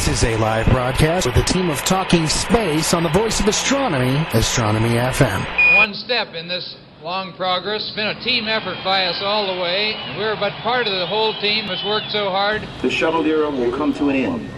[0.00, 3.46] This is a live broadcast with a team of Talking Space on the voice of
[3.46, 5.76] astronomy, Astronomy FM.
[5.76, 7.82] One step in this long progress.
[7.82, 9.94] It's been a team effort by us all the way.
[10.16, 12.66] We're but part of the whole team that's worked so hard.
[12.80, 14.48] The shuttle era will come to an end.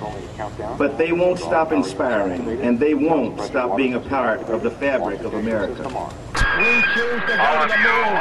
[0.79, 5.23] But they won't stop inspiring, and they won't stop being a part of the fabric
[5.23, 5.83] of America.
[5.83, 8.21] We choose to go to the moon.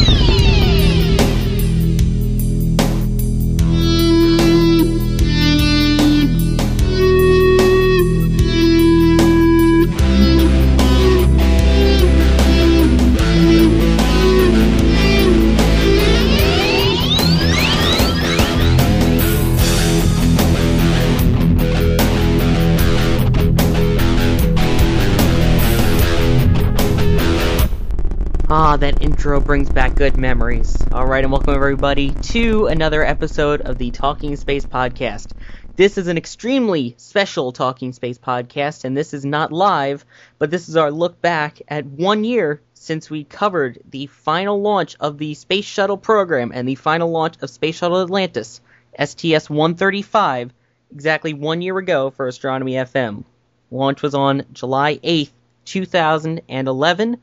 [28.71, 30.75] That intro brings back good memories.
[30.93, 35.33] Alright, and welcome everybody to another episode of the Talking Space Podcast.
[35.75, 40.05] This is an extremely special Talking Space podcast, and this is not live,
[40.39, 44.95] but this is our look back at one year since we covered the final launch
[45.01, 48.61] of the Space Shuttle program and the final launch of Space Shuttle Atlantis,
[48.97, 50.53] STS 135,
[50.93, 53.25] exactly one year ago for Astronomy FM.
[53.69, 55.31] Launch was on July 8th,
[55.65, 57.17] 2011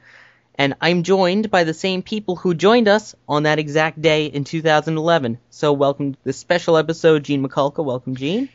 [0.59, 4.42] and I'm joined by the same people who joined us on that exact day in
[4.42, 5.39] 2011.
[5.51, 7.84] So welcome to this special episode, Gene Mikulka.
[7.84, 8.48] Welcome, Gene.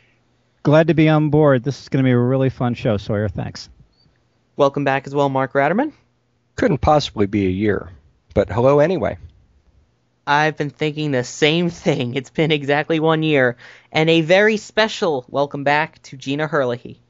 [0.62, 1.64] Glad to be on board.
[1.64, 3.30] This is going to be a really fun show, Sawyer.
[3.30, 3.70] Thanks.
[4.54, 5.92] Welcome back as well, Mark Ratterman.
[6.56, 7.90] Couldn't possibly be a year,
[8.34, 9.16] but hello anyway.
[10.26, 12.14] I've been thinking the same thing.
[12.14, 13.56] It's been exactly one year.
[13.90, 17.00] And a very special welcome back to Gina Herlihy.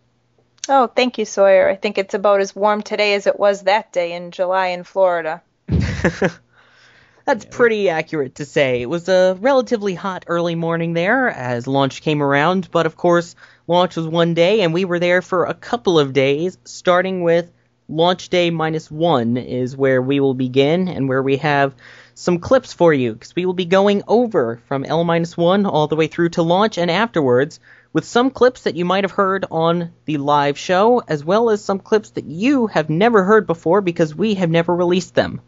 [0.68, 1.68] Oh, thank you, Sawyer.
[1.68, 4.84] I think it's about as warm today as it was that day in July in
[4.84, 5.42] Florida.
[7.26, 8.82] That's pretty accurate to say.
[8.82, 13.34] It was a relatively hot early morning there as launch came around, but of course,
[13.66, 17.50] launch was one day and we were there for a couple of days, starting with
[17.88, 21.74] launch day minus one is where we will begin and where we have
[22.14, 25.86] some clips for you because we will be going over from L minus one all
[25.86, 27.60] the way through to launch and afterwards
[27.94, 31.64] with some clips that you might have heard on the live show, as well as
[31.64, 35.40] some clips that you have never heard before because we have never released them.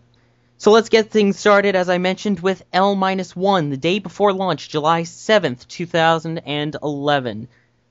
[0.57, 5.03] So let's get things started, as I mentioned, with L-1, the day before launch, July
[5.03, 7.49] 7th, 2011.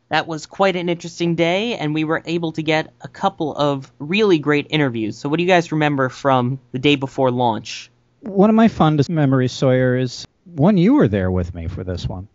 [0.10, 3.92] That was quite an interesting day, and we were able to get a couple of
[4.00, 5.18] really great interviews.
[5.18, 7.90] So what do you guys remember from the day before launch?
[8.22, 12.08] One of my fondest memories, Sawyer, is one you were there with me for this
[12.08, 12.28] one.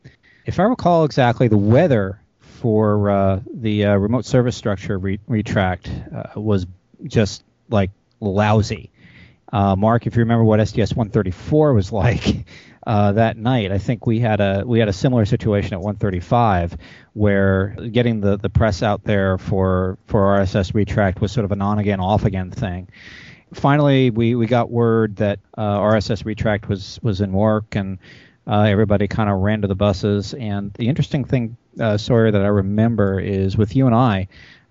[0.47, 5.91] If I recall exactly, the weather for uh, the uh, remote service structure re- retract
[6.15, 6.67] uh, was
[7.05, 8.91] just like lousy.
[9.53, 12.45] Uh, Mark, if you remember what STS 134 was like
[12.87, 16.77] uh, that night, I think we had a we had a similar situation at 135
[17.13, 21.61] where getting the, the press out there for for RSS retract was sort of an
[21.61, 22.89] on again off again thing.
[23.53, 27.99] Finally, we, we got word that uh, RSS retract was was in work and
[28.47, 30.35] uh, everybody kind of ran to the buses.
[30.35, 34.29] And the interesting thing, uh, Sawyer, that I remember is with you and I,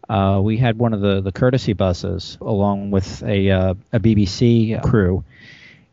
[0.10, 4.82] uh, we had one of the, the courtesy buses along with a, uh, a BBC
[4.84, 5.24] crew.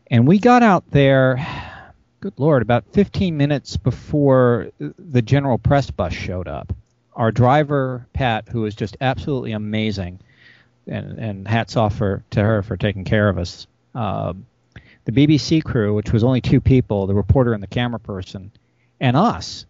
[0.09, 1.37] And we got out there,
[2.19, 6.73] good Lord, about 15 minutes before the general press bus showed up.
[7.13, 10.19] Our driver, Pat, who was just absolutely amazing,
[10.87, 13.67] and, and hats off for, to her for taking care of us.
[13.95, 14.45] Um,
[15.05, 18.51] the BBC crew, which was only two people, the reporter and the camera person,
[18.99, 19.65] and us.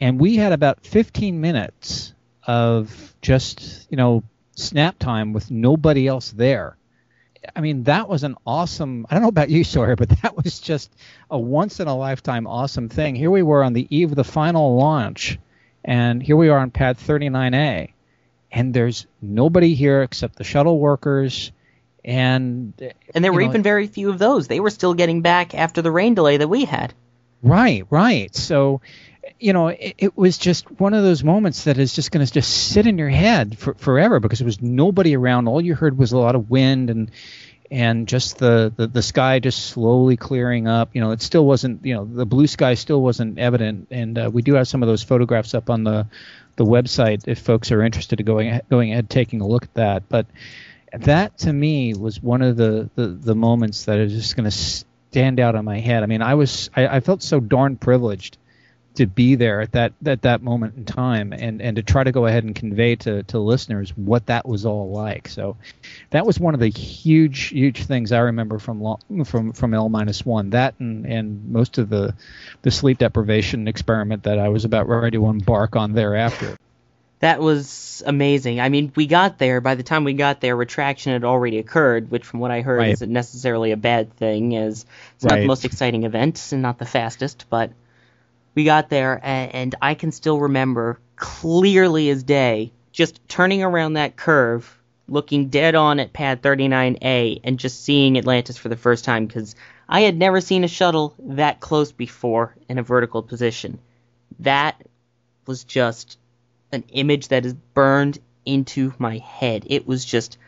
[0.00, 2.14] And we had about 15 minutes
[2.46, 4.22] of just, you know,
[4.56, 6.76] snap time with nobody else there.
[7.54, 9.06] I mean, that was an awesome.
[9.10, 10.92] I don't know about you, Sawyer, but that was just
[11.30, 13.14] a once in a lifetime awesome thing.
[13.14, 15.38] Here we were on the eve of the final launch,
[15.84, 17.92] and here we are on pad 39A,
[18.50, 21.52] and there's nobody here except the shuttle workers
[22.04, 22.74] and
[23.14, 24.48] and there were know, even very few of those.
[24.48, 26.94] They were still getting back after the rain delay that we had.
[27.42, 28.34] Right, right.
[28.34, 28.80] So,
[29.42, 32.32] you know, it, it was just one of those moments that is just going to
[32.32, 35.48] just sit in your head for, forever because there was nobody around.
[35.48, 37.10] All you heard was a lot of wind and
[37.70, 40.90] and just the, the, the sky just slowly clearing up.
[40.92, 43.88] You know, it still wasn't, you know, the blue sky still wasn't evident.
[43.90, 46.06] And uh, we do have some of those photographs up on the
[46.56, 50.08] the website if folks are interested in going going ahead taking a look at that.
[50.08, 50.26] But
[50.92, 54.50] that to me was one of the, the, the moments that is just going to
[54.50, 56.02] stand out in my head.
[56.02, 58.36] I mean, I was I, I, felt so darn privileged
[58.94, 62.12] to be there at that at that moment in time and and to try to
[62.12, 65.56] go ahead and convey to to listeners what that was all like so
[66.10, 69.88] that was one of the huge huge things i remember from long, from from l
[69.88, 72.14] minus one that and and most of the
[72.62, 76.56] the sleep deprivation experiment that i was about ready to embark on thereafter
[77.20, 78.60] that was amazing.
[78.60, 79.60] I mean, we got there.
[79.60, 82.78] By the time we got there, retraction had already occurred, which, from what I heard,
[82.78, 82.92] Right.
[82.94, 84.56] isn't necessarily a bad thing.
[84.56, 84.84] As
[85.14, 87.70] it's not the most exciting event and not the fastest, but
[88.54, 93.94] we got there, and, and I can still remember clearly as day just turning around
[93.94, 94.78] that curve,
[95.08, 99.54] looking dead on at pad 39A, and just seeing Atlantis for the first time because
[99.88, 103.78] I had never seen a shuttle that close before in a vertical position.
[104.40, 104.80] That
[105.46, 106.18] was just
[106.70, 109.64] an image that is burned into my head.
[109.66, 110.38] It was just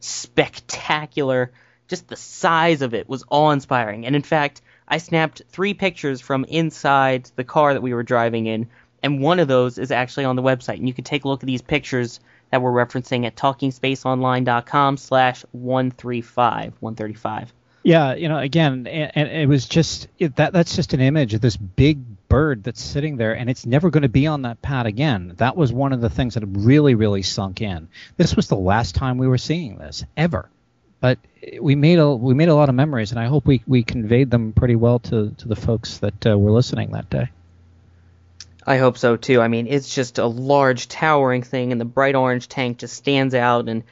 [0.00, 1.52] spectacular.
[1.88, 4.06] Just the size of it was awe inspiring.
[4.06, 8.46] And in fact, I snapped three pictures from inside the car that we were driving
[8.46, 8.68] in,
[9.02, 10.76] and one of those is actually on the website.
[10.78, 12.20] And you can take a look at these pictures
[12.50, 16.74] that we're referencing at talkingspaceonline.com slash 135.
[16.80, 17.52] 135.
[17.84, 21.58] Yeah, you know, again, and, it was just that that's just an image of this
[21.58, 21.98] big
[22.28, 25.34] bird that's sitting there, and it's never going to be on that pad again.
[25.36, 27.88] That was one of the things that really, really sunk in.
[28.16, 30.48] This was the last time we were seeing this ever,
[31.04, 31.18] but
[31.60, 34.30] we made a we made a lot of memories, and I hope we we conveyed
[34.30, 37.28] them pretty well to to the folks that uh, were listening that day.
[38.66, 39.42] I hope so too.
[39.42, 43.34] I mean, it's just a large, towering thing, and the bright orange tank just stands
[43.34, 43.82] out, and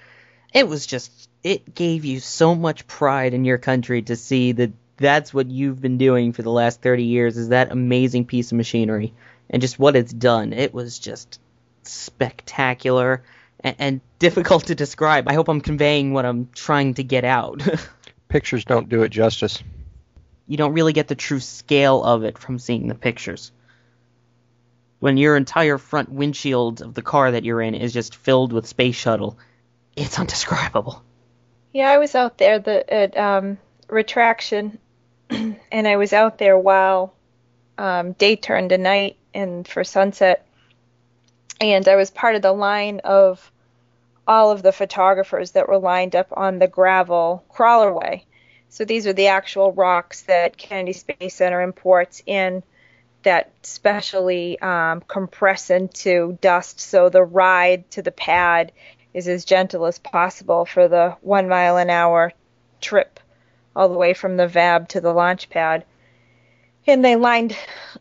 [0.54, 4.72] it was just, it gave you so much pride in your country to see that
[4.96, 8.56] that's what you've been doing for the last 30 years is that amazing piece of
[8.56, 9.12] machinery,
[9.50, 10.54] and just what it's done.
[10.54, 11.38] It was just
[11.82, 13.22] spectacular
[13.62, 15.28] and, and difficult to describe.
[15.28, 17.62] I hope I'm conveying what I'm trying to get out.
[18.28, 19.62] Pictures don't do it justice.
[20.46, 23.52] you don't really get the true scale of it from seeing the pictures.
[25.00, 28.66] When your entire front windshield of the car that you're in is just filled with
[28.66, 29.38] space shuttle,
[29.96, 31.02] it's undescribable.
[31.72, 33.58] Yeah, I was out there the at um,
[33.88, 34.78] retraction,
[35.30, 37.14] and I was out there while
[37.78, 40.46] um, day turned to night and for sunset,
[41.60, 43.51] and I was part of the line of
[44.26, 48.22] all of the photographers that were lined up on the gravel crawlerway.
[48.68, 52.62] So these are the actual rocks that Kennedy Space Center imports in
[53.22, 58.72] that specially um, compress into dust so the ride to the pad
[59.14, 62.32] is as gentle as possible for the one mile an hour
[62.80, 63.20] trip
[63.74, 65.84] all the way from the VAB to the launch pad.
[66.86, 67.56] And they lined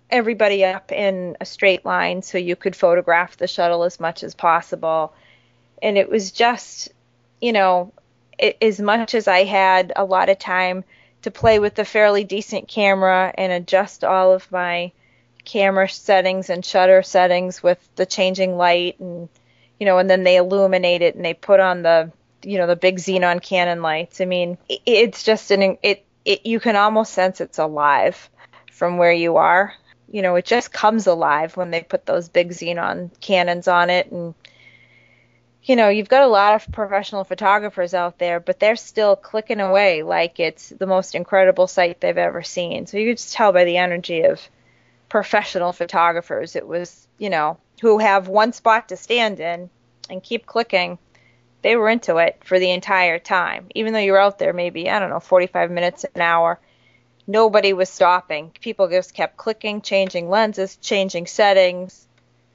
[0.09, 4.33] everybody up in a straight line so you could photograph the shuttle as much as
[4.33, 5.13] possible.
[5.81, 6.89] And it was just,
[7.39, 7.93] you know,
[8.41, 10.83] i as much as I had a lot of time
[11.21, 14.91] to play with the fairly decent camera and adjust all of my
[15.45, 19.27] camera settings and shutter settings with the changing light and
[19.79, 22.11] you know and then they illuminate it and they put on the
[22.43, 24.21] you know the big xenon cannon lights.
[24.21, 28.29] I mean i it's just an it, it you can almost sense it's alive
[28.71, 29.73] from where you are.
[30.11, 34.11] You know it just comes alive when they put those big xenon cannons on it
[34.11, 34.33] and
[35.63, 39.59] you know you've got a lot of professional photographers out there but they're still clicking
[39.59, 43.51] away like it's the most incredible sight they've ever seen so you could just tell
[43.51, 44.41] by the energy of
[45.11, 46.55] professional photographers.
[46.55, 49.69] It was, you know, who have one spot to stand in
[50.09, 50.97] and keep clicking.
[51.63, 53.65] They were into it for the entire time.
[53.75, 56.62] Even though you were out there maybe, I don't know, 45 minutes, an hour,
[57.27, 58.51] nobody was stopping.
[58.62, 62.07] People just kept clicking, changing lenses, changing settings,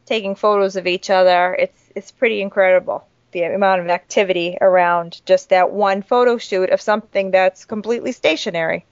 [0.07, 1.55] taking photos of each other.
[1.55, 6.81] It's it's pretty incredible the amount of activity around just that one photo shoot of
[6.81, 8.87] something that's completely stationary.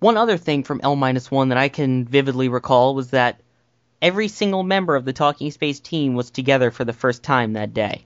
[0.00, 3.40] One other thing from L minus one that I can vividly recall was that
[4.02, 7.72] every single member of the Talking Space team was together for the first time that
[7.72, 8.04] day.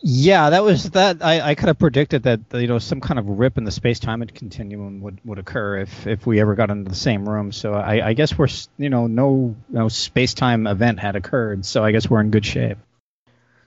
[0.00, 1.24] Yeah, that was that.
[1.24, 3.98] I, I could have predicted that you know some kind of rip in the space
[3.98, 7.50] time continuum would, would occur if, if we ever got into the same room.
[7.50, 8.48] So I, I guess we're
[8.78, 11.66] you know no no space time event had occurred.
[11.66, 12.78] So I guess we're in good shape.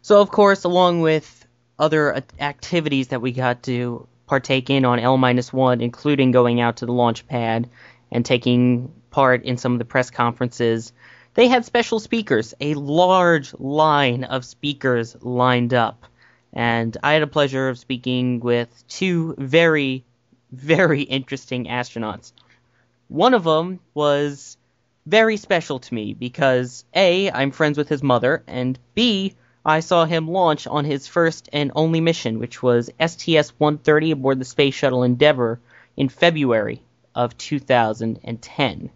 [0.01, 1.46] So, of course, along with
[1.77, 6.77] other activities that we got to partake in on L minus one, including going out
[6.77, 7.70] to the launch pad
[8.12, 10.93] and taking part in some of the press conferences,
[11.34, 16.05] they had special speakers, a large line of speakers lined up.
[16.53, 20.03] And I had a pleasure of speaking with two very,
[20.51, 22.34] very interesting astronauts.
[23.08, 24.58] One of them was
[25.05, 30.05] very special to me because A, I'm friends with his mother, and B, I saw
[30.05, 34.73] him launch on his first and only mission, which was STS 130 aboard the Space
[34.73, 35.59] Shuttle Endeavour
[35.95, 36.81] in February
[37.13, 38.89] of 2010.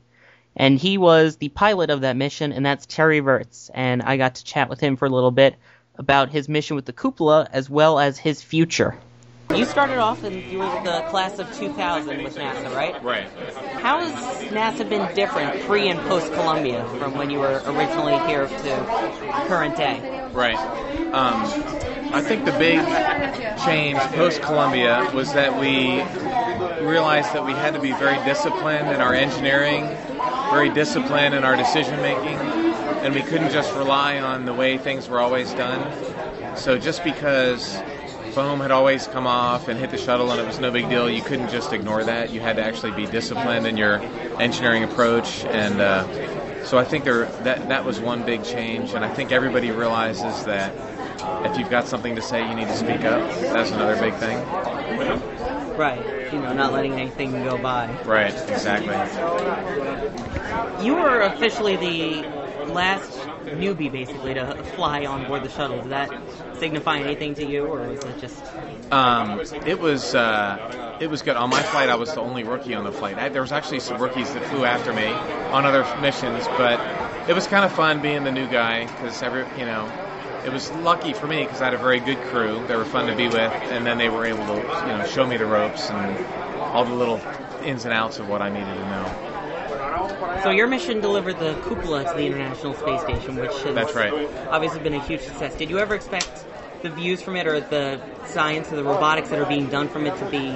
[0.56, 3.70] and he was the pilot of that mission, and that's Terry Virts.
[3.74, 5.56] And I got to chat with him for a little bit
[5.98, 8.98] about his mission with the cupola as well as his future.
[9.54, 13.02] You started off and you were the class of 2000 with NASA, right?
[13.04, 13.28] Right.
[13.82, 14.14] How has
[14.52, 18.86] NASA been different pre and post Columbia from when you were originally here to
[19.48, 20.30] current day?
[20.34, 20.58] Right.
[21.14, 21.44] Um,
[22.14, 22.80] I think the big
[23.66, 26.02] change post Columbia was that we
[26.86, 29.88] realized that we had to be very disciplined in our engineering,
[30.50, 32.38] very disciplined in our decision making,
[33.04, 36.58] and we couldn't just rely on the way things were always done.
[36.58, 37.82] So just because
[38.36, 41.10] foam had always come off and hit the shuttle and it was no big deal.
[41.10, 42.32] You couldn't just ignore that.
[42.32, 44.02] You had to actually be disciplined in your
[44.42, 45.46] engineering approach.
[45.46, 48.92] And uh, so I think there that that was one big change.
[48.92, 50.74] And I think everybody realizes that
[51.50, 53.26] if you've got something to say, you need to speak up.
[53.40, 54.38] That's another big thing.
[55.78, 56.34] Right.
[56.34, 57.88] You know, not letting anything go by.
[58.04, 58.34] Right.
[58.50, 58.96] Exactly.
[60.86, 65.78] You were officially the last newbie, basically, to fly on board the shuttle.
[65.78, 66.12] Does that
[66.58, 68.44] signify anything to you, or was it just?
[68.92, 71.36] Um, it was uh, it was good.
[71.36, 73.18] On my flight, I was the only rookie on the flight.
[73.18, 76.80] I, there was actually some rookies that flew after me on other missions, but
[77.30, 79.92] it was kind of fun being the new guy because every you know.
[80.46, 82.64] It was lucky for me because I had a very good crew.
[82.68, 84.62] They were fun to be with, and then they were able to, you
[84.96, 86.26] know, show me the ropes and
[86.60, 87.20] all the little
[87.64, 89.25] ins and outs of what I needed to know.
[90.44, 94.14] So your mission delivered the cupola to the International Space Station, which has That's right.
[94.50, 95.56] obviously been a huge success.
[95.56, 96.46] Did you ever expect
[96.84, 100.06] the views from it or the science or the robotics that are being done from
[100.06, 100.52] it to be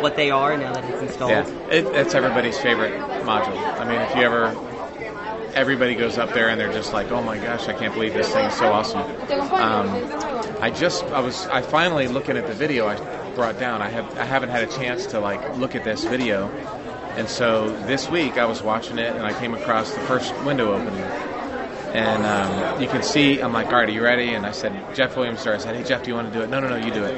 [0.00, 1.32] what they are now that it's installed?
[1.32, 3.58] Yeah, it, it's everybody's favorite module.
[3.78, 4.56] I mean, if you ever,
[5.54, 8.32] everybody goes up there and they're just like, "Oh my gosh, I can't believe this
[8.32, 9.02] thing's so awesome."
[9.52, 9.88] Um,
[10.60, 12.96] I just, I was, I finally looking at the video I
[13.34, 13.82] brought down.
[13.82, 16.50] I have, I haven't had a chance to like look at this video,
[17.16, 20.72] and so this week I was watching it and I came across the first window
[20.72, 21.04] opening.
[21.94, 24.34] And um, you can see, I'm like, all right, are you ready?
[24.34, 25.54] And I said, Jeff Williams there.
[25.54, 26.50] I said, hey, Jeff, do you want to do it?
[26.50, 27.14] No, no, no, you do it.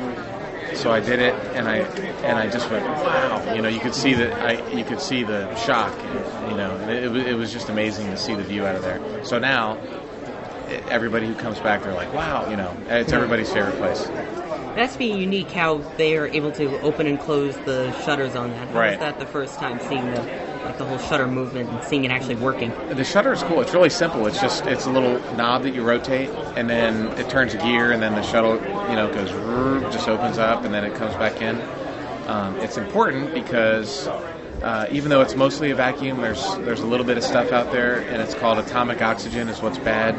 [0.76, 3.54] So I did it, and I and I just went, wow.
[3.54, 5.96] You know, you could see the I you could see the shock.
[6.50, 9.24] You know, it, it, it was just amazing to see the view out of there.
[9.24, 9.78] So now,
[10.90, 12.50] everybody who comes back, they're like, wow.
[12.50, 14.06] You know, it's everybody's favorite place.
[14.76, 18.36] It has to be unique how they are able to open and close the shutters
[18.36, 18.68] on that.
[18.68, 18.90] How Right.
[18.90, 20.20] was that the first time seeing the
[20.66, 22.74] like the whole shutter movement and seeing it actually working?
[22.90, 23.62] The shutter is cool.
[23.62, 24.26] It's really simple.
[24.26, 27.92] It's just it's a little knob that you rotate, and then it turns a gear,
[27.92, 29.30] and then the shuttle, you know, goes
[29.94, 31.56] just opens up, and then it comes back in.
[32.26, 34.08] Um, it's important because
[34.62, 37.70] uh, even though it's mostly a vacuum, there's there's a little bit of stuff out
[37.70, 39.48] there, and it's called atomic oxygen.
[39.48, 40.14] Is what's bad,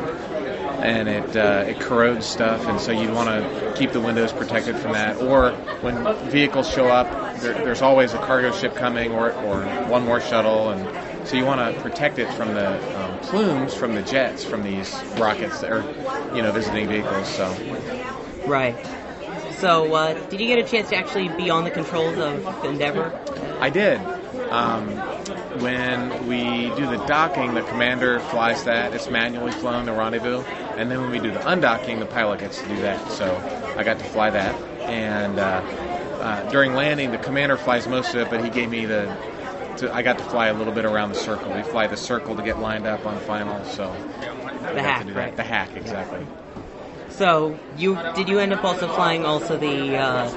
[0.82, 4.76] and it uh, it corrodes stuff, and so you want to keep the windows protected
[4.78, 5.22] from that.
[5.22, 7.08] Or when vehicles show up,
[7.42, 10.88] there, there's always a cargo ship coming, or or one more shuttle, and
[11.24, 15.04] so you want to protect it from the um, plumes from the jets from these
[15.16, 15.86] rockets that are
[16.34, 17.28] you know visiting vehicles.
[17.28, 17.56] So
[18.46, 18.78] Right.
[19.52, 23.14] So, uh, did you get a chance to actually be on the controls of Endeavor?
[23.60, 24.00] I did.
[24.52, 24.92] Um,
[25.60, 28.94] when we do the docking, the commander flies that.
[28.94, 30.44] It's manually flown, the rendezvous.
[30.78, 33.12] And then when we do the undocking, the pilot gets to do that.
[33.12, 33.26] So
[33.78, 34.56] I got to fly that.
[34.90, 35.62] And uh,
[36.22, 39.12] uh, during landing, the commander flies most of it, but he gave me the.
[39.78, 41.52] To, I got to fly a little bit around the circle.
[41.52, 43.64] We fly the circle to get lined up on final.
[43.66, 43.94] So
[44.64, 45.36] got hack, right?
[45.36, 46.26] The hack, exactly.
[47.18, 50.30] So, you did you end up also flying also the uh,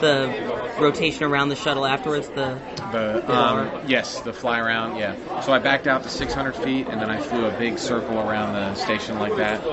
[0.00, 2.28] the rotation around the shuttle afterwards?
[2.28, 2.60] The
[2.92, 5.16] The The um, yes, the fly around, yeah.
[5.40, 8.52] So I backed out to 600 feet, and then I flew a big circle around
[8.52, 9.64] the station like that,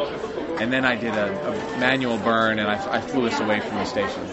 [0.62, 3.78] and then I did a, a manual burn, and I, I flew us away from
[3.78, 4.24] the station.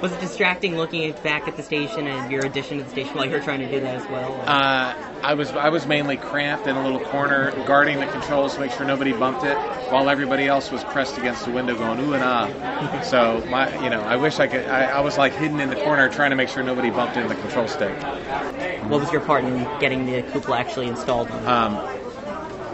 [0.00, 3.26] Was it distracting looking back at the station and your addition to the station while
[3.26, 4.32] you were trying to do that as well?
[4.46, 8.60] Uh, I was I was mainly cramped in a little corner, guarding the controls to
[8.60, 9.56] make sure nobody bumped it,
[9.90, 13.00] while everybody else was pressed against the window going ooh and ah.
[13.02, 14.66] So my, you know, I wish I could.
[14.66, 17.28] I, I was like hidden in the corner trying to make sure nobody bumped into
[17.28, 17.94] the control stick.
[18.84, 21.30] what was your part in getting the cupola actually installed?
[21.30, 21.74] On Um,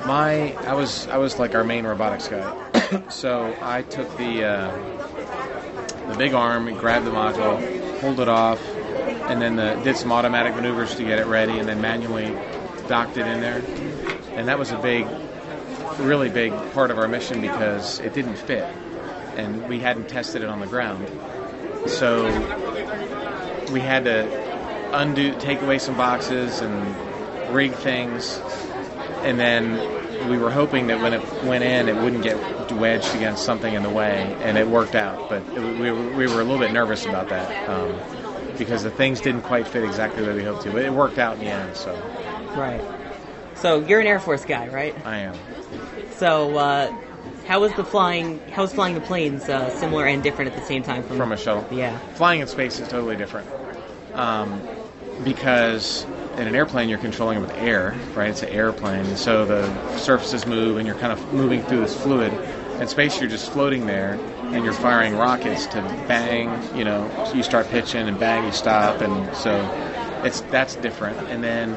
[0.07, 5.76] my I was I was like our main robotics guy, so I took the uh,
[6.09, 8.61] the big arm, grabbed the module, pulled it off,
[9.29, 12.37] and then the, did some automatic maneuvers to get it ready, and then manually
[12.89, 13.63] docked it in there.
[14.37, 15.07] And that was a big,
[15.99, 18.65] really big part of our mission because it didn't fit,
[19.37, 21.09] and we hadn't tested it on the ground.
[21.87, 22.25] So
[23.73, 28.41] we had to undo, take away some boxes and rig things,
[29.23, 32.37] and then we were hoping that when it went in, it wouldn't get
[32.73, 35.29] wedged against something in the way, and it worked out.
[35.29, 37.99] But it, we, were, we were a little bit nervous about that um,
[38.59, 40.73] because the things didn't quite fit exactly the way we hoped to.
[40.73, 41.77] But it worked out in the end.
[41.77, 41.95] So
[42.57, 42.83] Right.
[43.55, 44.95] So you're an Air Force guy, right?
[45.07, 45.37] I am.
[46.17, 46.95] So uh,
[47.47, 48.39] how was the flying?
[48.51, 51.33] How was flying the planes uh, similar and different at the same time from, From
[51.33, 51.67] a shuttle.
[51.71, 51.99] Yeah.
[52.15, 53.49] Flying in space is totally different.
[54.15, 54.63] Um,
[55.25, 56.07] because
[56.39, 58.31] in an airplane you're controlling it with air, right?
[58.31, 62.33] It's an airplane, so the surfaces move and you're kind of moving through this fluid.
[62.81, 64.15] In space you're just floating there
[64.53, 69.01] and you're firing rockets to bang, you know, you start pitching and bang, you stop,
[69.01, 69.51] and so
[70.25, 71.19] it's that's different.
[71.29, 71.75] And then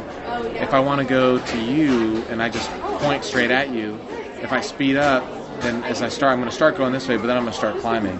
[0.61, 3.97] if I want to go to you and I just point straight at you,
[4.41, 5.23] if I speed up,
[5.61, 7.53] then as I start, I'm going to start going this way, but then I'm going
[7.53, 8.19] to start climbing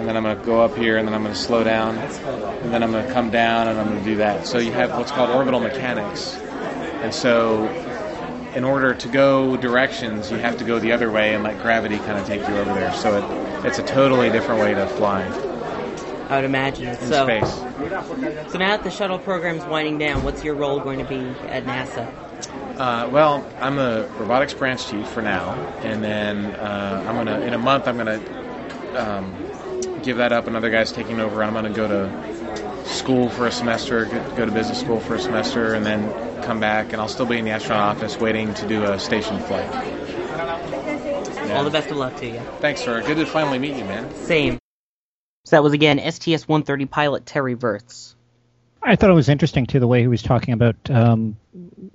[0.00, 1.98] and then I'm going to go up here, and then I'm going to slow down,
[1.98, 4.46] and then I'm going to come down, and I'm going to do that.
[4.46, 6.36] So you have what's called orbital mechanics,
[7.02, 7.68] and so
[8.54, 11.98] in order to go directions, you have to go the other way and let gravity
[11.98, 12.92] kind of take you over there.
[12.94, 15.22] So it, it's a totally different way to fly
[16.30, 16.86] I would imagine.
[16.88, 17.54] in so, space.
[18.52, 21.64] so now that the shuttle program's winding down, what's your role going to be at
[21.64, 22.10] NASA?
[22.78, 25.52] Uh, well, I'm a robotics branch chief for now,
[25.82, 28.22] and then uh, I'm gonna in a month I'm gonna
[28.96, 29.49] um,
[30.02, 30.46] give that up.
[30.46, 31.42] Another guy's taking over.
[31.42, 35.20] I'm gonna go to school for a semester, go go to business school for a
[35.20, 36.92] semester, and then come back.
[36.92, 39.68] And I'll still be in the astronaut office waiting to do a station flight.
[41.52, 42.40] All the best of luck to you.
[42.60, 43.02] Thanks, sir.
[43.02, 44.14] Good to finally meet you, man.
[44.14, 44.58] Same.
[45.44, 48.14] So that was again STS-130 pilot Terry Virts.
[48.82, 51.36] I thought it was interesting too the way he was talking about um,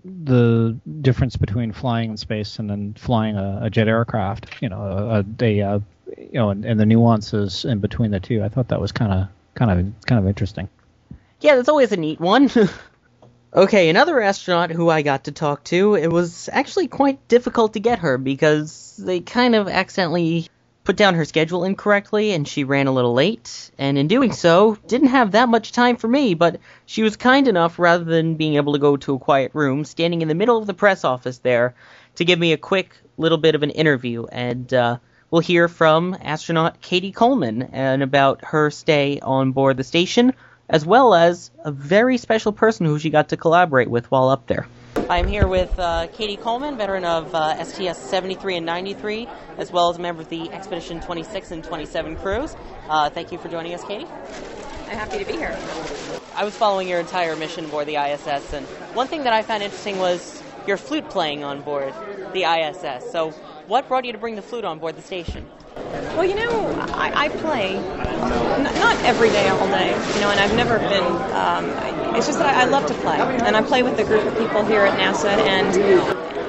[0.04, 4.62] the difference between flying in space and then flying a, a jet aircraft.
[4.62, 5.82] You know, a, a, a
[6.18, 8.44] you know, and, and the nuances in between the two.
[8.44, 10.70] I thought that was kind of kind of kind of interesting.
[11.42, 12.50] Yeah, that's always a neat one.
[13.54, 17.80] okay, another astronaut who I got to talk to, it was actually quite difficult to
[17.80, 20.48] get her because they kind of accidentally
[20.86, 24.78] put down her schedule incorrectly and she ran a little late, and in doing so,
[24.88, 28.56] didn't have that much time for me, but she was kind enough, rather than being
[28.56, 31.40] able to go to a quiet room, standing in the middle of the press office
[31.40, 31.74] there,
[32.16, 34.98] to give me a quick little bit of an interview, and uh,
[35.32, 40.34] we'll hear from astronaut Cady Coleman and about her stay on board the station,
[40.70, 44.48] as well as a very special person who she got to collaborate with while up
[44.48, 44.68] there.
[45.10, 49.90] I'm here with uh, Cady Coleman, veteran of uh, STS 73 and 93, as well
[49.90, 52.56] as a member of the Expedition 26 and 27 crews.
[52.90, 54.06] Uh, thank you for joining us, Cady.
[54.88, 55.58] I'm happy to be here.
[56.36, 59.62] I was following your entire mission aboard the ISS, and one thing that I found
[59.64, 61.94] interesting was your flute playing on board
[62.34, 63.12] the ISS.
[63.12, 63.34] So,
[63.68, 65.48] what brought you to bring the flute on board the station?
[66.16, 70.40] Well, you know, I, I play n- not every day, all day, you know, and
[70.40, 71.04] I've never been.
[71.04, 71.66] Um,
[72.16, 74.38] it's just that I, I love to play, and I play with a group of
[74.38, 75.74] people here at NASA, and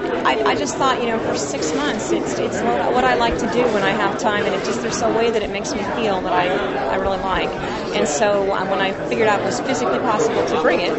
[0.09, 3.47] I, I just thought, you know, for six months, it's it's what, I like to
[3.53, 5.83] do when I have time, and it just there's a way that it makes me
[5.83, 7.49] feel that I I really like,
[7.95, 10.93] and so um, when I figured out it was physically possible to bring it,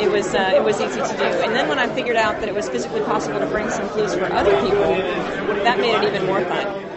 [0.00, 2.48] it was uh, it was easy to do, and then when I figured out that
[2.48, 4.94] it was physically possible to bring some flutes for other people,
[5.64, 6.89] that made it even more fun.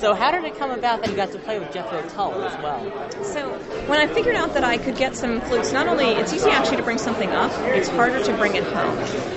[0.00, 2.56] So, how did it come about that you got to play with Jethro Tull as
[2.62, 2.80] well?
[3.22, 3.50] So
[3.86, 6.78] when I figured out that I could get some flutes, not only it's easy actually
[6.78, 8.96] to bring something up, it's harder to bring it home.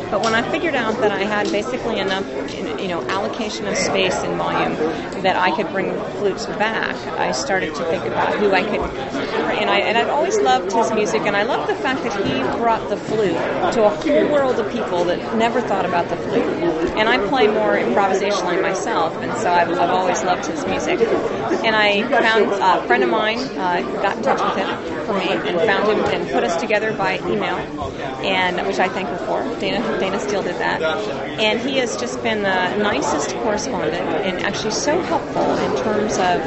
[0.09, 2.25] But when I figured out that I had basically enough,
[2.79, 4.75] you know, allocation of space and volume
[5.23, 8.79] that I could bring flutes back, I started to think about who I could.
[8.79, 12.41] And I and I've always loved his music, and I love the fact that he
[12.57, 13.35] brought the flute
[13.73, 16.45] to a whole world of people that never thought about the flute.
[16.97, 20.99] And I play more improvisationally myself, and so I've, I've always loved music.
[21.63, 25.13] And I found uh, a friend of mine uh, got in touch with him for
[25.17, 27.57] me and found him and put us together by email,
[28.23, 29.43] and which I thank her for.
[29.59, 30.81] Dana Dana Steele did that,
[31.39, 36.41] and he has just been the nicest correspondent and actually so helpful in terms of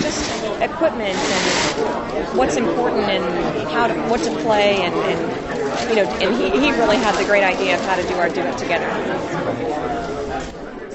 [0.00, 0.30] just
[0.62, 6.34] equipment and what's important and how to what to play and, and you know and
[6.36, 10.15] he, he really had the great idea of how to do our duet together.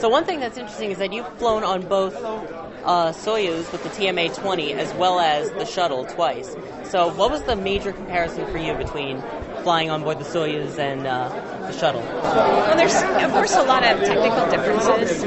[0.02, 3.90] So, one thing that's interesting is that you've flown on both uh, Soyuz with the
[3.90, 6.56] TMA 20 as well as the shuttle twice.
[6.86, 9.18] So, what was the major comparison for you between
[9.64, 11.30] flying on board the Soyuz and uh,
[11.68, 12.02] the shuttle?
[12.02, 15.24] Well, there's of course a lot of technical differences.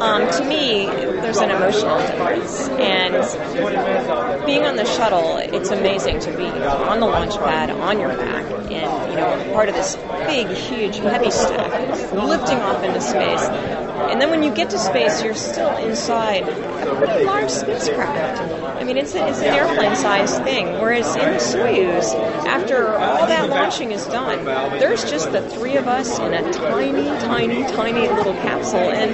[0.00, 6.36] Um, to me, there's an emotional difference, and being on the shuttle, it's amazing to
[6.36, 9.96] be on the launch pad on your back, and you know, part of this
[10.26, 13.48] big, huge, heavy stack, lifting off into space.
[14.02, 18.40] And then when you get to space, you're still inside a pretty large spacecraft.
[18.80, 20.72] I mean, it's, a, it's an airplane-sized thing.
[20.80, 22.14] Whereas in the Soyuz,
[22.46, 24.44] after all that launching is done,
[24.78, 29.12] there's just the three of us in a tiny, tiny, tiny little capsule, and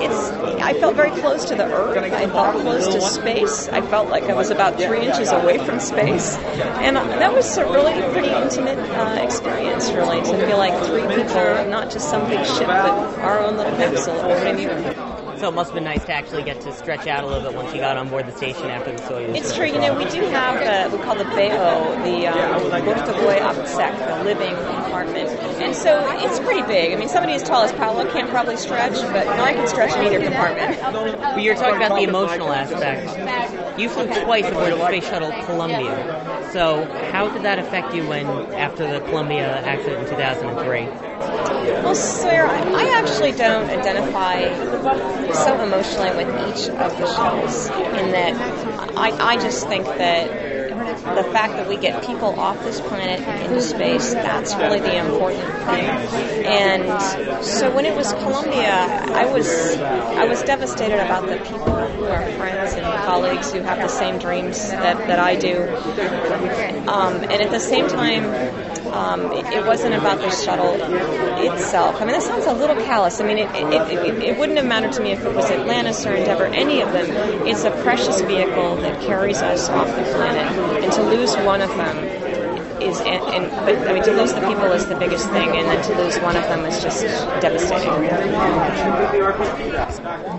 [0.00, 0.30] it's.
[0.62, 1.96] I felt very close to the Earth.
[1.98, 3.68] I felt close to space.
[3.68, 7.64] I felt like I was about three inches away from space, and that was a
[7.64, 12.44] really pretty intimate uh, experience, really, to feel like three people, not just some big
[12.46, 15.11] ship, but our own little capsule orbiting.
[15.42, 17.56] So it must have been nice to actually get to stretch out a little bit
[17.56, 19.36] once you got on board the station after the Soyuz.
[19.36, 19.66] It's true.
[19.66, 24.22] You know, we do have uh, we call the BO, the um, Bortovoy Absek, the
[24.22, 26.92] living compartment, and so it's pretty big.
[26.92, 29.96] I mean, somebody as tall as Paolo can't probably stretch, but no, I can stretch
[29.96, 30.80] in either compartment.
[30.80, 33.80] But you're talking about the emotional aspect.
[33.80, 36.48] You flew twice aboard the space shuttle Columbia.
[36.52, 41.12] So how did that affect you when after the Columbia accident in 2003?
[41.82, 44.42] Well, Sawyer, I actually don't identify
[45.34, 48.34] so emotionally with each of the shows in that
[48.96, 50.28] I, I just think that
[51.16, 55.48] the fact that we get people off this planet into space, that's really the important
[55.66, 56.46] thing.
[56.46, 62.04] And so when it was Columbia, I was I was devastated about the people who
[62.04, 65.62] are friends and colleagues who have the same dreams that, that I do.
[66.88, 68.24] Um, and at the same time,
[68.86, 71.96] um, it, wasn't about the shuttle itself.
[71.96, 73.20] I mean, that sounds a little callous.
[73.20, 76.04] I mean, it, it, it, it wouldn't have mattered to me if it was Atlantis
[76.06, 77.06] or Endeavour, any of them.
[77.46, 80.52] It's a precious vehicle that carries us off the planet.
[80.82, 81.96] And to lose one of them
[82.82, 85.66] is, and, and but I mean, to lose the people is the biggest thing, and
[85.68, 87.02] then to lose one of them is just
[87.40, 87.90] devastating.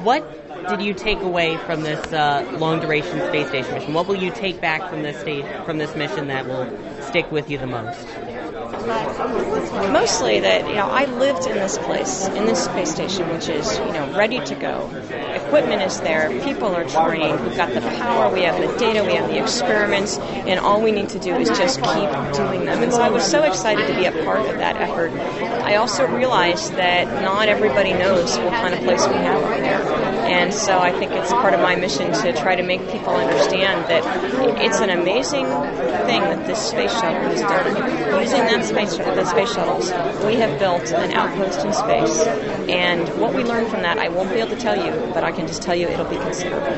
[0.04, 3.94] What did you take away from this uh, long duration space station mission?
[3.94, 6.68] What will you take back from this state from this mission that will
[7.02, 8.08] stick with you the most?
[8.84, 13.78] Mostly that you know I lived in this place, in this space station, which is
[13.80, 14.90] you know ready to go.
[15.34, 19.14] Equipment is there, people are trained, we've got the power, we have the data, we
[19.14, 22.84] have the experiments, and all we need to do is just keep doing them.
[22.84, 25.12] And so I was so excited to be a part of that effort.
[25.64, 30.13] I also realized that not everybody knows what kind of place we have up there,
[30.24, 33.86] and so I think it's part of my mission to try to make people understand
[33.90, 38.22] that it's an amazing thing that this space shuttle has done.
[38.22, 39.92] Using that space, shuttle, the space shuttles,
[40.26, 42.22] we have built an outpost in space.
[42.70, 45.32] And what we learned from that, I won't be able to tell you, but I
[45.32, 46.74] can just tell you it'll be considerable.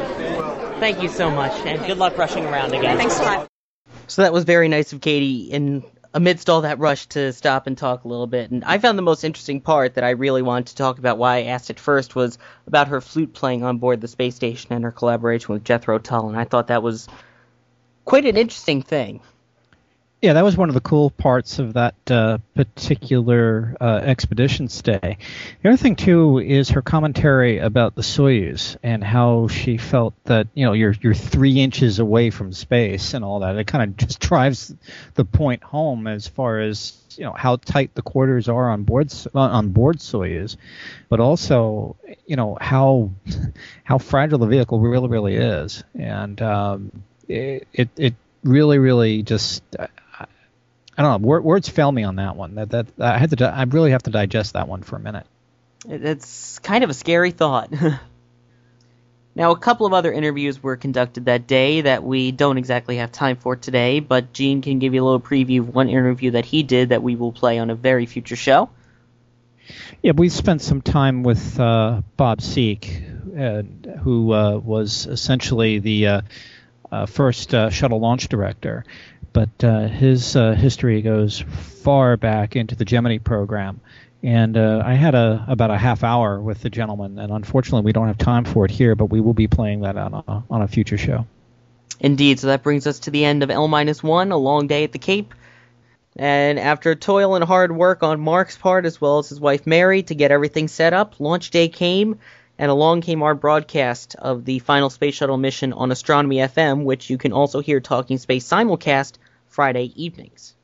[0.80, 2.98] Thank you so much, and good luck rushing around again.
[2.98, 3.48] Thanks a lot.
[4.08, 5.84] So that was very nice of Cady in
[6.16, 8.50] amidst all that rush to stop and talk a little bit.
[8.50, 11.36] And I found the most interesting part that I really wanted to talk about why
[11.36, 14.86] I asked it first was about her flute playing on board the space station and
[14.86, 16.30] her collaboration with Jethro Tull.
[16.30, 17.10] And I thought that was
[18.06, 19.20] quite an interesting thing.
[20.26, 25.20] Yeah, that was one of the cool parts of that uh, particular uh, expedition stay.
[25.62, 30.48] The other thing too is her commentary about the Soyuz and how she felt that
[30.56, 33.56] you know you're you're three inches away from space and all that.
[33.56, 34.74] It kind of just drives
[35.14, 39.14] the point home as far as you know how tight the quarters are on board
[39.36, 40.58] on board Soyuz,
[41.08, 43.12] but also you know how
[43.84, 46.92] how fragile the vehicle really really is, and um,
[47.28, 49.62] it, it it really really just
[50.98, 51.28] I don't know.
[51.28, 52.56] Words fail me on that one.
[52.56, 53.50] That that I had to.
[53.50, 55.26] I really have to digest that one for a minute.
[55.88, 57.72] It's kind of a scary thought.
[59.36, 63.12] now, a couple of other interviews were conducted that day that we don't exactly have
[63.12, 66.46] time for today, but Gene can give you a little preview of one interview that
[66.46, 68.70] he did that we will play on a very future show.
[70.02, 72.86] Yeah, we spent some time with uh, Bob Sieck,
[73.38, 76.22] uh, who uh, was essentially the uh,
[76.92, 78.86] uh, first uh, shuttle launch director
[79.36, 83.82] but uh, his uh, history goes far back into the Gemini program.
[84.24, 87.92] And uh, I had a about a half hour with the gentleman, and unfortunately we
[87.92, 90.62] don't have time for it here, but we will be playing that on a, on
[90.62, 91.28] a future show.
[92.00, 94.86] Indeed, so that brings us to the end of L minus one, a long day
[94.86, 95.34] at the Cape.
[96.16, 100.02] And after toil and hard work on Mark's part, as well as his wife Mary,
[100.04, 102.20] to get everything set up, launch day came,
[102.58, 107.10] and along came our broadcast of the final space shuttle mission on Astronomy FM, which
[107.10, 109.14] you can also hear Talking Space simulcast
[109.48, 110.56] Friday evenings,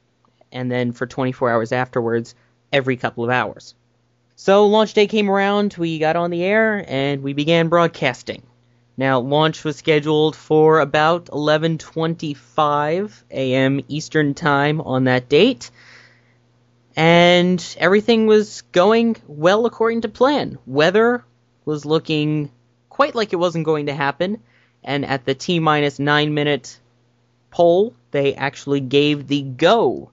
[0.52, 2.36] and then for 24 hours afterwards,
[2.72, 3.76] every couple of hours.
[4.36, 8.44] So launch day came around, we got on the air, and we began broadcasting.
[8.98, 13.82] Now, launch was scheduled for about 11:25 a.m.
[13.88, 15.72] Eastern Time on that date,
[16.96, 20.58] and everything was going well according to plan.
[20.66, 21.24] Weather
[21.66, 22.52] was looking
[22.90, 24.42] quite like it wasn't going to happen,
[24.84, 26.80] and at the T minus 9 minute
[27.50, 30.12] poll, they actually gave the go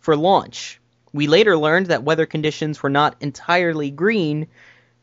[0.00, 0.80] for launch.
[1.12, 4.48] We later learned that weather conditions were not entirely green,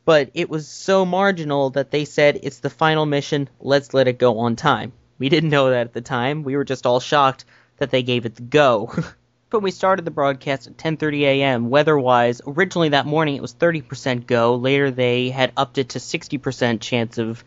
[0.05, 4.17] but it was so marginal that they said it's the final mission, let's let it
[4.17, 4.91] go on time.
[5.19, 6.43] We didn't know that at the time.
[6.43, 7.45] We were just all shocked
[7.77, 8.91] that they gave it the go.
[9.51, 11.69] when we started the broadcast at 10:30 a.m.
[11.69, 14.55] weather-wise, originally that morning it was 30% go.
[14.55, 17.43] Later they had upped it to 60% chance of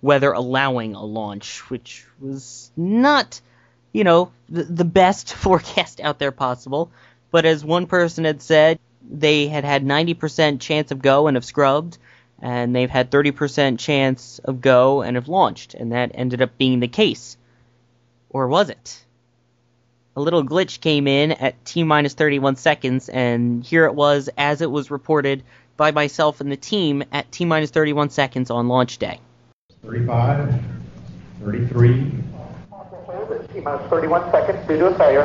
[0.00, 3.40] weather allowing a launch, which was not,
[3.92, 6.90] you know, the, the best forecast out there possible.
[7.30, 8.78] But as one person had said,
[9.10, 11.98] they had had 90% chance of go and have scrubbed,
[12.40, 16.80] and they've had 30% chance of go and have launched, and that ended up being
[16.80, 17.36] the case.
[18.30, 19.04] Or was it?
[20.14, 24.60] A little glitch came in at T minus 31 seconds, and here it was as
[24.60, 25.42] it was reported
[25.78, 29.20] by myself and the team at T minus 31 seconds on launch day.
[29.82, 30.54] 35,
[31.42, 31.94] 33.
[33.54, 35.22] T minus 31 seconds due to a failure.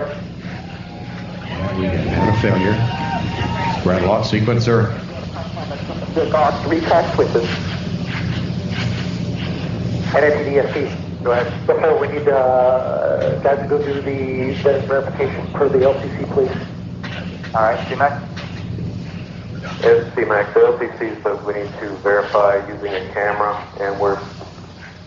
[1.44, 3.84] And we had a failure.
[3.84, 4.94] ground launch sequencer.
[6.14, 7.44] The guard three track switches.
[10.16, 11.07] And NTDSP.
[11.07, 11.68] Go ahead.
[11.68, 16.52] Before we need uh, guys to go do the the verification per the LCC, please.
[17.56, 18.24] All right, CMAC.
[19.84, 20.54] It's CMAX.
[20.54, 24.20] The LCC says we need to verify using a camera, and we're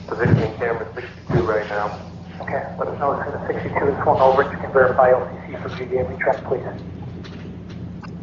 [0.07, 2.01] positioning camera 62 right now.
[2.41, 5.63] Okay, let us know as soon as 62 is swung over you can verify LCC
[5.63, 6.65] for GVA retract, please.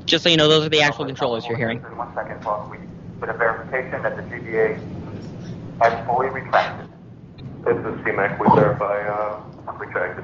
[0.06, 1.80] Just so you know, those are the actual controllers you're hearing.
[1.80, 2.78] One second, while we
[3.20, 4.80] put a verification that the GVA
[5.82, 6.87] has fully retracted.
[7.68, 8.40] This is CMAC.
[8.40, 9.42] We verify uh,
[9.78, 10.24] retracted.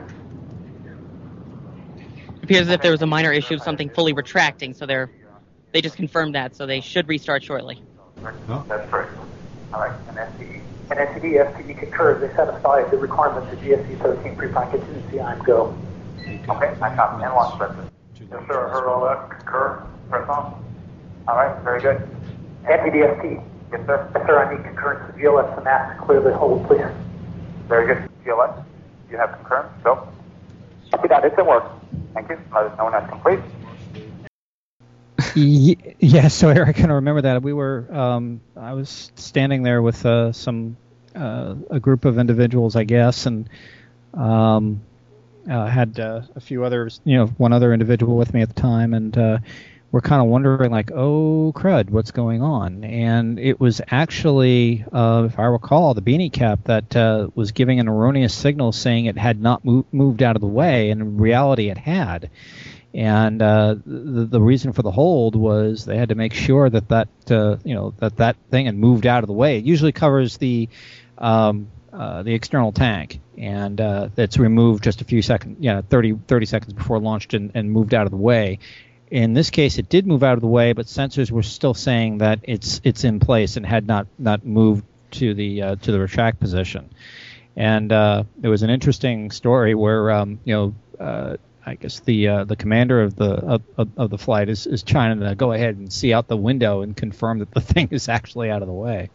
[2.38, 5.12] It appears as if there was a minor issue of something fully retracting, so they're
[5.73, 7.82] they just confirmed that, so they should restart shortly.
[8.21, 9.12] That's correct.
[9.73, 10.62] All right, and STE.
[10.89, 12.21] And STD, STD concurs.
[12.21, 15.19] They set aside the requirements of GSC 13 pre-prime contingency.
[15.19, 15.75] I'm go.
[16.21, 17.23] Okay, I copy.
[17.23, 17.89] And launch director.
[18.19, 18.67] Yes, sir.
[18.67, 19.29] I heard all that.
[19.29, 19.86] Concur.
[20.10, 20.63] Press on.
[21.27, 22.08] All right, very good.
[22.63, 23.43] NTDST.
[23.71, 24.10] Yes, sir.
[24.15, 24.45] Yes, sir.
[24.45, 26.86] I need concurrence to GLS and mask to clear the hold, please.
[27.73, 28.07] Very good.
[28.23, 28.63] GLS,
[29.09, 29.73] you have concurrence?
[29.83, 30.07] Go.
[30.91, 31.25] Copy that.
[31.25, 31.63] It's in work.
[32.13, 32.38] Thank you.
[32.53, 33.39] Let us know when that's complete.
[35.33, 37.88] Ye- yeah, so I can remember that we were.
[37.91, 40.77] Um, I was standing there with uh, some
[41.15, 43.49] uh, a group of individuals, I guess, and
[44.13, 44.79] um,
[45.49, 48.62] uh, had uh, a few others, you know, one other individual with me at the
[48.62, 49.39] time, and uh,
[49.93, 52.84] we're kind of wondering, like, oh crud, what's going on?
[52.84, 57.79] And it was actually, uh, if I recall, the beanie cap that uh, was giving
[57.79, 61.17] an erroneous signal saying it had not mo- moved out of the way, and in
[61.17, 62.32] reality, it had.
[62.91, 66.89] And uh, the, the reason for the hold was they had to make sure that
[66.89, 69.60] that uh, you know that that thing had moved out of the way.
[69.60, 70.69] It usually covers the
[71.19, 76.17] um, uh, the external tank, and uh, it's removed just a few seconds, yeah, 30,
[76.27, 78.58] 30 seconds before launched and, and moved out of the way.
[79.13, 82.17] In this case, it did move out of the way, but sensors were still saying
[82.17, 85.99] that it's it's in place and had not not moved to the uh, to the
[85.99, 86.89] retract position.
[87.56, 90.76] And uh, there was an interesting story where um, you know.
[90.99, 94.84] Uh, I guess the uh, the commander of the of, of, the flight is, is
[94.84, 98.10] trying to go ahead and see out the window and confirm that the thing is
[98.10, 99.10] actually out of the way.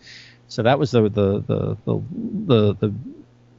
[0.48, 2.02] So that was the the the the,
[2.46, 2.94] the, the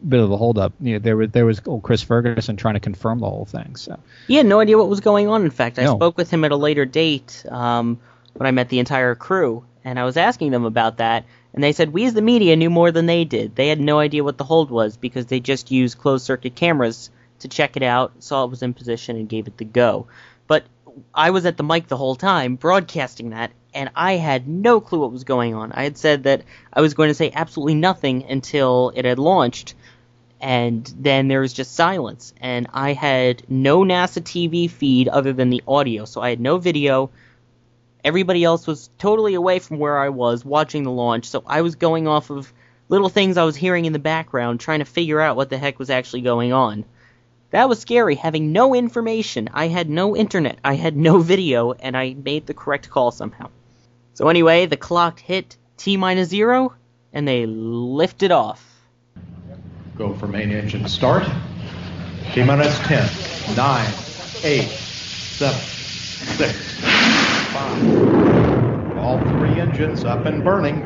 [0.07, 0.73] bit of a holdup.
[0.79, 3.75] You know, there was there was old Chris Ferguson trying to confirm the whole thing.
[3.75, 5.43] So He had no idea what was going on.
[5.43, 5.95] In fact, I No.
[5.95, 7.99] spoke with him at a later date um,
[8.33, 11.71] when I met the entire crew, and I was asking them about that, and they
[11.73, 13.55] said we as the media knew more than they did.
[13.55, 17.09] They had no idea what the hold was because they just used closed circuit cameras
[17.39, 20.07] to check it out, saw it was in position, and gave it the go.
[20.47, 20.63] But
[21.13, 24.99] I was at the mic the whole time broadcasting that, and I had no clue
[24.99, 25.71] what was going on.
[25.71, 29.75] I had said that I was going to say absolutely nothing until it had launched,
[30.41, 32.33] and then there was just silence.
[32.39, 36.57] And I had no NASA TV feed other than the audio, so I had no
[36.57, 37.09] video.
[38.03, 41.75] Everybody else was totally away from where I was watching the launch, so I was
[41.75, 42.53] going off of
[42.87, 45.77] little things I was hearing in the background, trying to figure out what the heck
[45.77, 46.85] was actually going on.
[47.51, 49.49] That was scary, having no information.
[49.53, 53.49] I had no internet, I had no video, and I made the correct call somehow.
[54.13, 56.73] So anyway, the clock hit T minus zero,
[57.11, 58.65] and they lifted off.
[59.99, 61.23] Go for main engine start.
[62.31, 63.05] T minus 10,
[63.57, 63.93] 9,
[64.45, 68.97] 8, 7, 6, 5.
[68.97, 70.77] All three engines up and burning.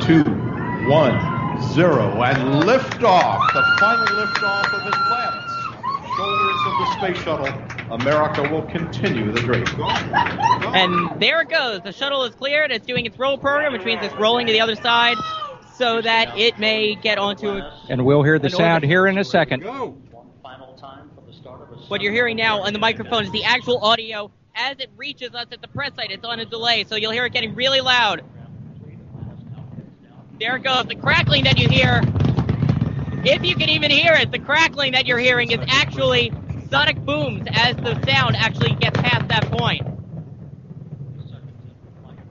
[0.00, 2.20] 2, 1, 0.
[2.20, 3.52] And lift off.
[3.52, 5.52] The final lift off of Atlantis.
[6.16, 7.46] Shoulders of the space shuttle.
[7.92, 9.66] America will continue the dream.
[10.74, 11.80] And there it goes.
[11.82, 12.72] The shuttle is cleared.
[12.72, 15.16] It's doing its roll program, which means it's rolling to the other side
[15.82, 19.24] so that it may get onto a, And we'll hear the sound here in a
[19.24, 19.64] second.
[21.88, 25.46] what you're hearing now on the microphone is the actual audio as it reaches us
[25.50, 26.12] at the press site.
[26.12, 28.22] It's on a delay, so you'll hear it getting really loud.
[30.38, 30.84] There it goes.
[30.86, 32.00] The crackling that you hear,
[33.24, 36.32] if you can even hear it, the crackling that you're hearing is actually
[36.70, 39.84] sonic booms as the sound actually gets past that point.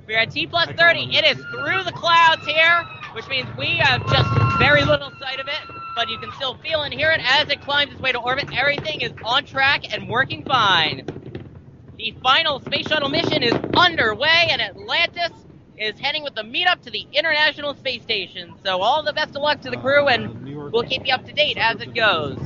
[0.08, 1.18] We're at T plus 30.
[1.18, 5.48] It is through the clouds here, which means we have just very little sight of
[5.48, 5.62] it,
[5.96, 8.50] but you can still feel and hear it as it climbs its way to orbit.
[8.54, 11.06] Everything is on track and working fine.
[11.98, 15.32] The final space shuttle mission is underway, and Atlantis
[15.78, 18.54] is heading with the meetup to the International Space Station.
[18.64, 21.26] So all the best of luck to the crew, and uh, we'll keep you up
[21.26, 22.40] to date as it goes.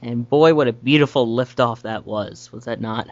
[0.00, 3.08] And boy, what a beautiful liftoff that was, was that not?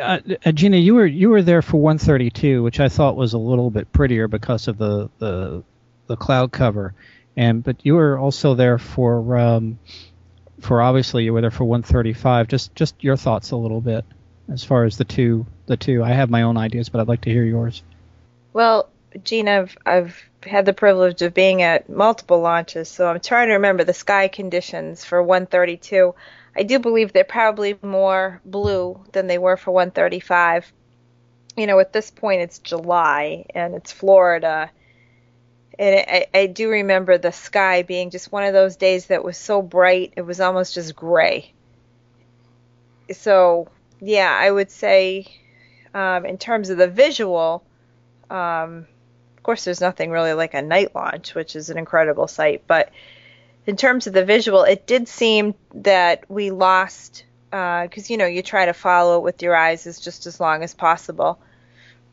[0.00, 0.18] Uh,
[0.52, 3.92] Gina, you were you were there for 132, which I thought was a little bit
[3.92, 5.62] prettier because of the the,
[6.06, 6.94] the cloud cover,
[7.36, 9.78] and but you were also there for um,
[10.60, 12.48] for obviously you were there for 135.
[12.48, 14.04] Just just your thoughts a little bit
[14.50, 16.02] as far as the two the two.
[16.02, 17.82] I have my own ideas, but I'd like to hear yours.
[18.54, 18.88] Well,
[19.24, 23.54] Gina, I've, I've had the privilege of being at multiple launches, so I'm trying to
[23.54, 26.14] remember the sky conditions for 132.
[26.54, 30.72] I do believe they're probably more blue than they were for 135.
[31.56, 34.70] You know, at this point it's July and it's Florida.
[35.78, 39.38] And I, I do remember the sky being just one of those days that was
[39.38, 41.52] so bright, it was almost just gray.
[43.10, 43.68] So,
[44.00, 45.26] yeah, I would say,
[45.94, 47.64] um, in terms of the visual,
[48.30, 48.86] um,
[49.36, 52.90] of course, there's nothing really like a night launch, which is an incredible sight, but
[53.66, 58.26] in terms of the visual, it did seem that we lost because uh, you know
[58.26, 61.38] you try to follow it with your eyes as just as long as possible.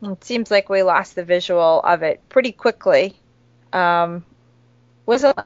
[0.02, 3.16] It seems like we lost the visual of it pretty quickly.
[3.72, 4.24] Um,
[5.06, 5.36] was it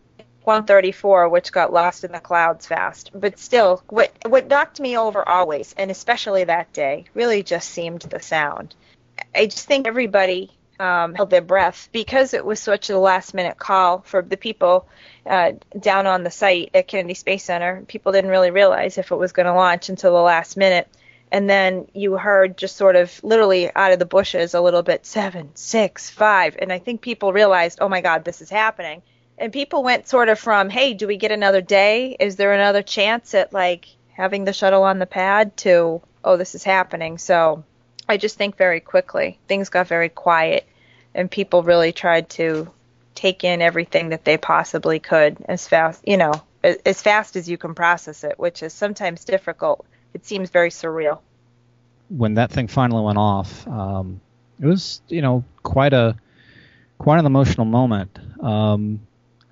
[0.43, 3.11] 134, which got lost in the clouds fast?
[3.15, 8.03] But still, what what knocked me over always, and especially that day, really just seemed
[8.03, 8.75] the sound.
[9.35, 13.59] I just think everybody um, held their breath because it was such a last minute
[13.59, 14.87] call for the people
[15.27, 17.85] uh, down on the site at Kennedy Space Center.
[17.87, 20.89] People didn't really realize if it was going to launch until the last minute.
[21.33, 25.05] And then you heard just sort of literally out of the bushes a little bit
[25.07, 26.57] seven, six, five.
[26.59, 29.03] And I think people realized, oh my God, this is happening.
[29.37, 32.17] And people went sort of from, hey, do we get another day?
[32.21, 36.55] Is there another chance at like having the shuttle on the pad to, oh, this
[36.55, 37.19] is happening.
[37.19, 37.65] So
[38.09, 40.67] I just think very quickly things got very quiet,
[41.15, 42.71] and people really tried to
[43.15, 47.57] take in everything that they possibly could as fast, you know, as fast as you
[47.57, 49.85] can process it, which is sometimes difficult.
[50.13, 51.21] It seems very surreal.
[52.09, 54.21] When that thing finally went off, um,
[54.61, 56.17] it was, you know, quite a
[56.99, 58.19] quite an emotional moment.
[58.41, 59.01] Um,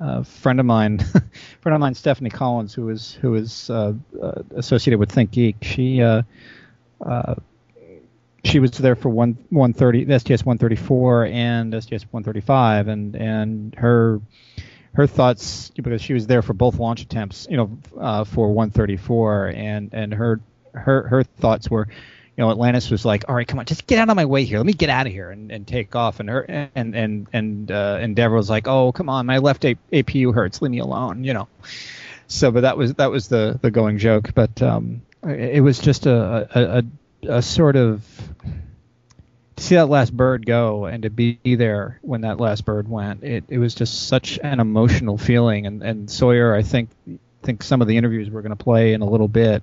[0.00, 0.98] a friend of mine,
[1.60, 6.02] friend of mine, Stephanie Collins, who is who is uh, uh, associated with ThinkGeek, she
[6.02, 6.22] uh,
[7.04, 7.34] uh
[8.44, 14.20] she was there for one 130 STS 134 and STS 135 and and her
[14.94, 19.46] her thoughts because she was there for both launch attempts you know uh, for 134
[19.48, 20.40] and and her
[20.74, 21.86] her her thoughts were
[22.36, 24.44] you know Atlantis was like all right come on just get out of my way
[24.44, 24.58] here.
[24.58, 26.18] Let me get out of here and, and take off.
[26.18, 26.42] And her
[26.74, 30.62] and and and uh, Endeavour was like oh come on my left A- APU hurts.
[30.62, 31.48] Leave me alone you know.
[32.28, 34.32] So but that was that was the the going joke.
[34.34, 36.82] But um it was just a, a, a
[37.22, 38.04] a sort of
[39.56, 43.22] to see that last bird go and to be there when that last bird went.
[43.22, 45.66] It it was just such an emotional feeling.
[45.66, 46.90] And and Sawyer, I think
[47.42, 49.62] think some of the interviews we're going to play in a little bit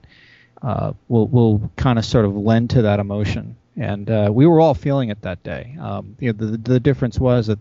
[0.62, 3.56] uh, will will kind of sort of lend to that emotion.
[3.78, 5.78] And uh, we were all feeling it that day.
[5.80, 7.60] Um, you know, the the difference was that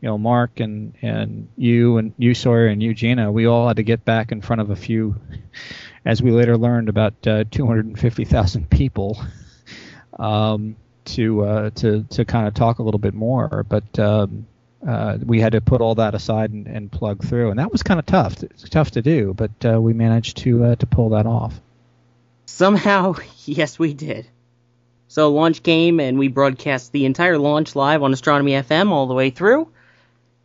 [0.00, 3.82] you know Mark and and you and you Sawyer and Eugenia, we all had to
[3.82, 5.16] get back in front of a few
[6.04, 9.22] as we later learned, about uh, 250,000 people
[10.18, 13.64] um, to uh, to to kind of talk a little bit more.
[13.68, 14.46] But um,
[14.86, 17.82] uh, we had to put all that aside and, and plug through, and that was
[17.82, 18.36] kind of tough.
[18.70, 21.60] Tough to do, but we managed to to pull that off.
[22.46, 24.28] Somehow, yes, we did.
[25.08, 29.14] So launch came, and we broadcast the entire launch live on Astronomy FM all the
[29.14, 29.68] way through.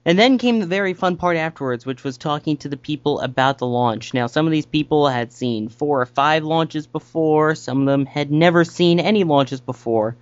[0.08, 3.58] And then came the very fun part afterwards, which was talking to the people about
[3.58, 4.14] the launch.
[4.14, 8.06] Now, some of these people had seen four or five launches before, some of them
[8.06, 10.16] had never seen any launches before.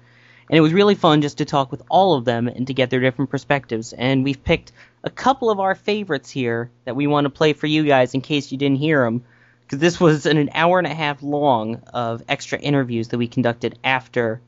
[0.50, 2.89] And it was really fun just to talk with all of them and to get
[2.89, 3.93] their different perspectives.
[3.93, 4.71] And we've picked
[5.04, 8.21] a couple of our favorites here that we want to play for you guys in
[8.21, 9.24] case you didn't hear them.
[9.62, 13.78] Because this was an hour and a half long of extra interviews that we conducted
[13.84, 14.41] after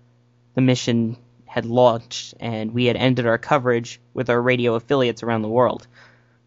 [0.55, 1.15] the mission
[1.47, 5.87] had launched and we had ended our coverage with our radio affiliates around the world.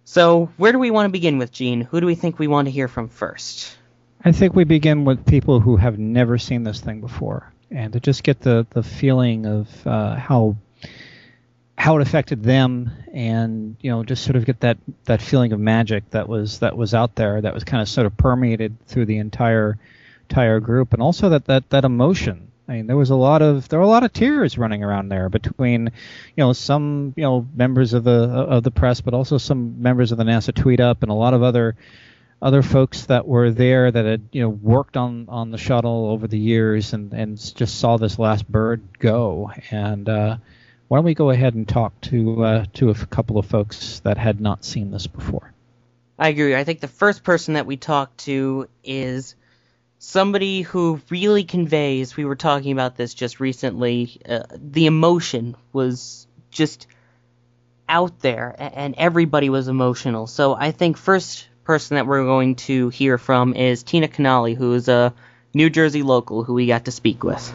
[0.04, 1.82] So, where do we want to begin with, Gene?
[1.82, 3.76] Who do we think we want to hear from first?
[4.24, 8.00] I think we begin with people who have never seen this thing before, and to
[8.00, 10.56] just get the, the feeling of uh, how
[11.78, 15.60] how it affected them, and you know, just sort of get that that feeling of
[15.60, 19.06] magic that was that was out there, that was kind of sort of permeated through
[19.06, 19.78] the entire
[20.28, 22.49] entire group, and also that that that emotion.
[22.70, 25.08] I mean, there was a lot of there were a lot of tears running around
[25.08, 25.86] there between,
[26.36, 30.12] you know, some you know members of the of the press, but also some members
[30.12, 31.74] of the NASA Tweet Up and a lot of other
[32.40, 36.28] other folks that were there that had you know worked on on the shuttle over
[36.28, 40.36] the years and and just saw this last bird go and uh,
[40.86, 44.16] why don't we go ahead and talk to uh, to a couple of folks that
[44.16, 45.52] had not seen this before
[46.20, 46.54] I agree.
[46.54, 49.34] I think the first person that we talked to is
[50.00, 52.16] somebody who really conveys.
[52.16, 54.20] We were talking about this just recently.
[54.28, 56.88] Uh, the emotion was just
[57.88, 60.26] out there, and everybody was emotional.
[60.26, 64.72] So I think first person that we're going to hear from is Tina Canali, who
[64.72, 65.14] is a
[65.54, 67.52] New Jersey local who we got to speak with.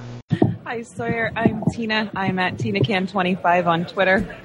[0.66, 1.32] Hi, Sawyer.
[1.36, 2.12] I'm Tina.
[2.16, 4.38] I'm at TinaCan25 on Twitter.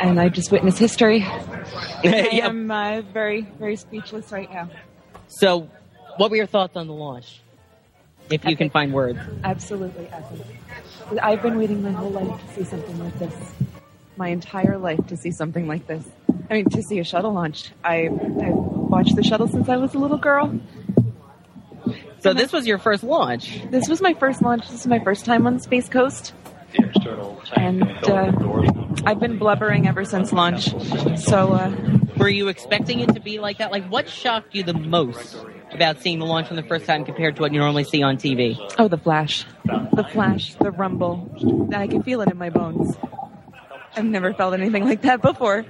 [0.00, 1.22] And I just witnessed history.
[1.24, 4.68] I am uh, very, very speechless right now.
[5.28, 5.68] So,
[6.16, 7.40] what were your thoughts on the launch?
[8.30, 9.18] If you can find words.
[9.44, 10.46] Absolutely epic.
[11.22, 13.34] I've been waiting my whole life to see something like this.
[14.16, 16.04] My entire life to see something like this.
[16.48, 17.72] I mean, to see a shuttle launch.
[17.84, 20.58] I, I've watched the shuttle since I was a little girl.
[22.20, 23.62] So this was your first launch.
[23.70, 24.68] This was my first launch.
[24.70, 26.32] This is my first time on the Space Coast.
[27.54, 28.32] And uh,
[29.04, 30.70] I've been blubbering ever since launch.
[31.18, 31.74] So, uh,
[32.16, 33.72] Were you expecting it to be like that?
[33.72, 35.36] Like, what shocked you the most
[35.74, 38.16] about seeing the launch for the first time compared to what you normally see on
[38.16, 38.58] TV?
[38.78, 39.44] oh, the flash.
[39.64, 41.30] The flash, the rumble.
[41.74, 42.96] I can feel it in my bones.
[43.96, 45.64] I've never felt anything like that before.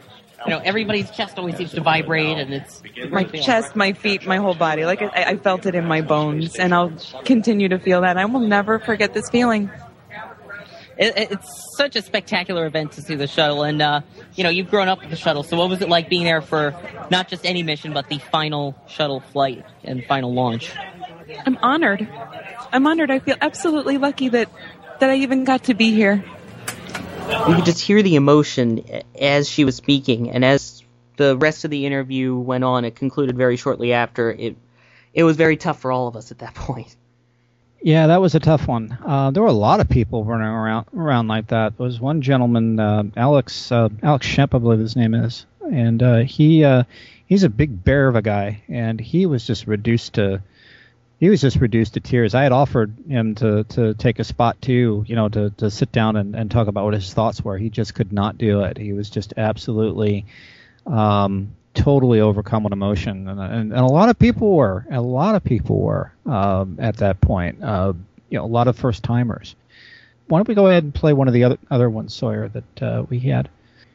[0.45, 4.39] You know, everybody's chest always seems to vibrate, and it's My chest, my feet, my
[4.39, 4.85] whole body.
[4.85, 6.93] Like, I, I felt it in my bones, and I'll
[7.25, 8.17] continue to feel that.
[8.17, 9.71] I will never forget this feeling.
[10.99, 14.01] It, it- it's such a spectacular event to see the shuttle, and uh,
[14.35, 15.43] you know, you've grown up with the shuttle.
[15.43, 16.75] So, what was it like being there for
[17.11, 20.73] not just any mission, but the final shuttle flight and final launch?
[21.47, 22.07] I'm honored.
[22.73, 23.11] I'm honored.
[23.11, 24.49] I feel absolutely lucky that
[25.01, 26.25] that I even got to be here.
[27.49, 28.85] You could just hear the emotion
[29.19, 30.83] as she was speaking, and as
[31.17, 34.31] the rest of the interview went on, it concluded very shortly after.
[34.31, 34.57] It
[35.15, 36.95] it was very tough for all of us at that point.
[37.83, 38.97] Yeah, that was a tough one.
[39.05, 41.77] Uh, there were a lot of people running around around like that.
[41.77, 46.03] There was one gentleman, uh, Alex uh, Alex Shemp, I believe his name is, and
[46.03, 46.85] uh, he uh,
[47.27, 50.43] he's a big bear of a guy, and he was just reduced to
[51.23, 52.35] he was just reduced to tears.
[52.35, 55.93] I had offered him to, to take a spot too, you know, to, to sit
[55.93, 57.57] down and, and talk about what his thoughts were.
[57.57, 58.77] He just could not do it.
[58.77, 60.27] He was just absolutely
[60.85, 64.87] um, totally overcome with emotion, and, and, and a lot of people were.
[64.91, 67.63] A lot of people were um, at that point.
[67.63, 67.95] Uh,
[68.29, 69.55] you know, a lot of first timers.
[70.27, 72.83] Why don't we go ahead and play one of the other other ones, Sawyer, that
[72.83, 73.49] uh, we had?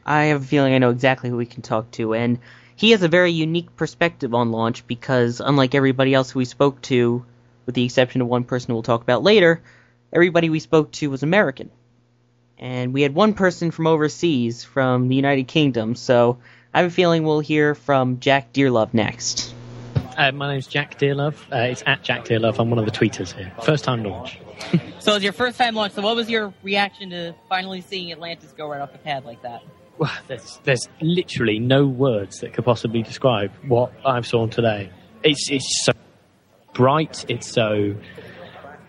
[0.04, 2.38] I have a feeling I know exactly who we can talk to, and
[2.76, 6.80] he has a very unique perspective on launch because, unlike everybody else who we spoke
[6.82, 7.24] to,
[7.66, 9.60] with the exception of one person we'll talk about later,
[10.12, 11.70] everybody we spoke to was American.
[12.56, 16.38] And we had one person from overseas, from the United Kingdom, so
[16.78, 19.52] I have a feeling we'll hear from Jack Dearlove next.
[20.16, 21.34] Uh, my name's Jack Dearlove.
[21.52, 22.60] Uh, it's at Jack Dearlove.
[22.60, 23.52] I'm one of the tweeters here.
[23.64, 24.38] First time launch.
[25.00, 28.12] So it was your first time launch, so what was your reaction to finally seeing
[28.12, 29.62] Atlantis go right off the pad like that?
[29.96, 34.92] Well, there's, there's literally no words that could possibly describe what I've saw today.
[35.24, 35.92] It's, it's so
[36.74, 37.24] bright.
[37.28, 37.96] It's so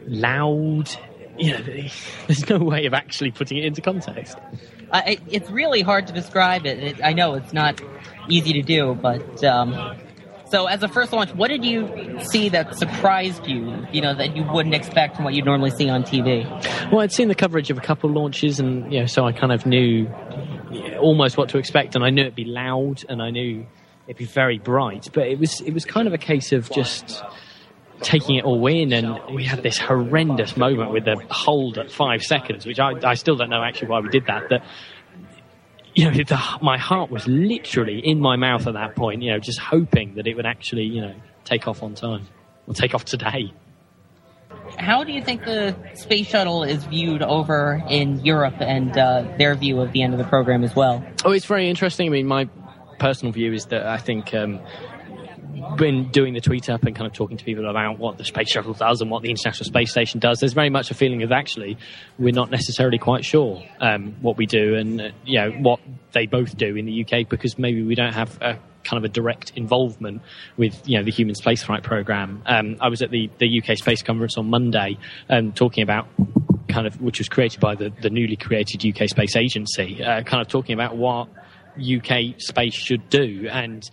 [0.06, 0.92] loud.
[1.40, 1.64] You know,
[2.28, 4.38] there's no way of actually putting it into context.
[4.94, 6.80] It, it's really hard to describe it.
[6.80, 7.04] it.
[7.04, 7.82] I know it's not
[8.28, 9.98] easy to do, but um,
[10.50, 13.86] so as a first launch, what did you see that surprised you?
[13.92, 16.46] You know that you wouldn't expect from what you'd normally see on TV.
[16.92, 19.52] Well, I'd seen the coverage of a couple launches, and you know, so I kind
[19.52, 20.08] of knew
[21.00, 23.66] almost what to expect, and I knew it'd be loud, and I knew
[24.08, 25.10] it'd be very bright.
[25.14, 27.24] But it was it was kind of a case of just
[28.02, 32.22] taking it all in, and we had this horrendous moment with the hold at five
[32.22, 34.50] seconds, which I, I still don't know actually why we did that.
[34.50, 34.64] That
[35.94, 39.22] you know, the, my heart was literally in my mouth at that point.
[39.22, 42.28] You know, just hoping that it would actually you know take off on time
[42.68, 43.54] or take off today.
[44.78, 49.56] How do you think the space shuttle is viewed over in Europe and uh, their
[49.56, 51.04] view of the end of the program as well?
[51.26, 52.08] Oh, it's very interesting.
[52.08, 52.48] I mean, my
[53.00, 54.60] personal view is that I think um,
[55.78, 58.50] when doing the tweet up and kind of talking to people about what the space
[58.50, 61.32] shuttle does and what the International Space Station does, there's very much a feeling of
[61.32, 61.78] actually
[62.18, 65.80] we're not necessarily quite sure um, what we do and uh, you know what
[66.12, 69.10] they both do in the UK because maybe we don't have a kind of a
[69.10, 70.22] direct involvement
[70.58, 72.42] with you know the human spaceflight program.
[72.46, 74.98] Um, I was at the, the UK Space Conference on Monday
[75.30, 76.08] um, talking about
[76.68, 80.42] kind of which was created by the, the newly created UK Space Agency, uh, kind
[80.42, 81.28] of talking about what
[81.78, 83.90] UK space should do, and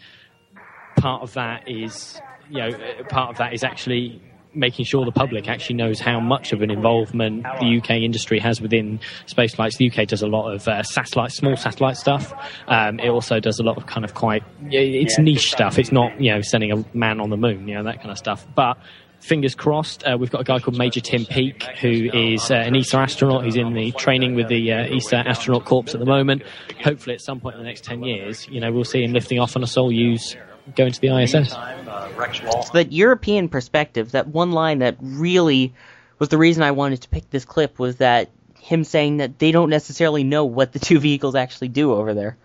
[0.96, 2.20] part of that is
[2.50, 2.70] you know
[3.08, 4.20] part of that is actually
[4.56, 8.60] making sure the public actually knows how much of an involvement the UK industry has
[8.60, 9.76] within space flights.
[9.76, 12.32] The UK does a lot of uh, satellite, small satellite stuff.
[12.66, 15.78] Um, it also does a lot of kind of quite, it's niche stuff.
[15.78, 18.18] It's not, you know, sending a man on the moon, you know, that kind of
[18.18, 18.46] stuff.
[18.54, 18.78] But
[19.20, 22.76] fingers crossed, uh, we've got a guy called Major Tim Peake, who is uh, an
[22.76, 26.42] ESA astronaut who's in the training with the uh, ESA Astronaut Corps at the moment.
[26.82, 29.38] Hopefully, at some point in the next 10 years, you know, we'll see him lifting
[29.38, 30.36] off on a Soyuz
[30.74, 31.50] going to the ISS.
[31.50, 35.74] So that European perspective, that one line that really
[36.18, 39.52] was the reason I wanted to pick this clip was that him saying that they
[39.52, 42.36] don't necessarily know what the two vehicles actually do over there.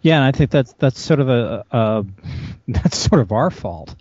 [0.00, 2.04] Yeah, and I think that's that's sort of a, a
[2.68, 3.94] that's sort of our fault.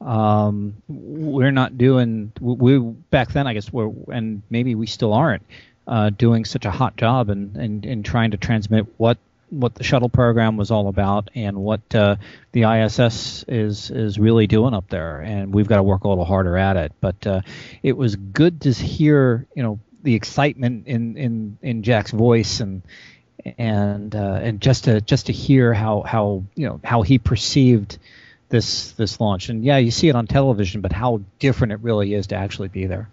[0.00, 5.42] Um, we're not doing we back then, I guess, we're, and maybe we still aren't
[5.86, 9.18] uh, doing such a hot job in, in, in trying to transmit what
[9.50, 12.16] what the shuttle program was all about and what uh,
[12.52, 15.20] the ISS is is really doing up there.
[15.20, 16.92] And we've got to work a little harder at it.
[17.00, 17.40] But uh,
[17.82, 22.82] it was good to hear, you know, the excitement in in in Jack's voice and
[23.58, 27.98] and uh, and just to just to hear how how you know how he perceived
[28.48, 29.48] this this launch.
[29.48, 32.68] And yeah, you see it on television, but how different it really is to actually
[32.68, 33.08] be there.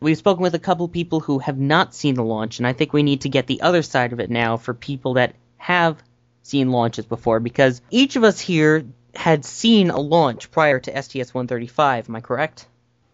[0.00, 2.92] We've spoken with a couple people who have not seen the launch, and I think
[2.92, 6.02] we need to get the other side of it now for people that have
[6.42, 8.84] seen launches before, because each of us here
[9.14, 12.08] had seen a launch prior to STS 135.
[12.08, 12.66] Am I correct?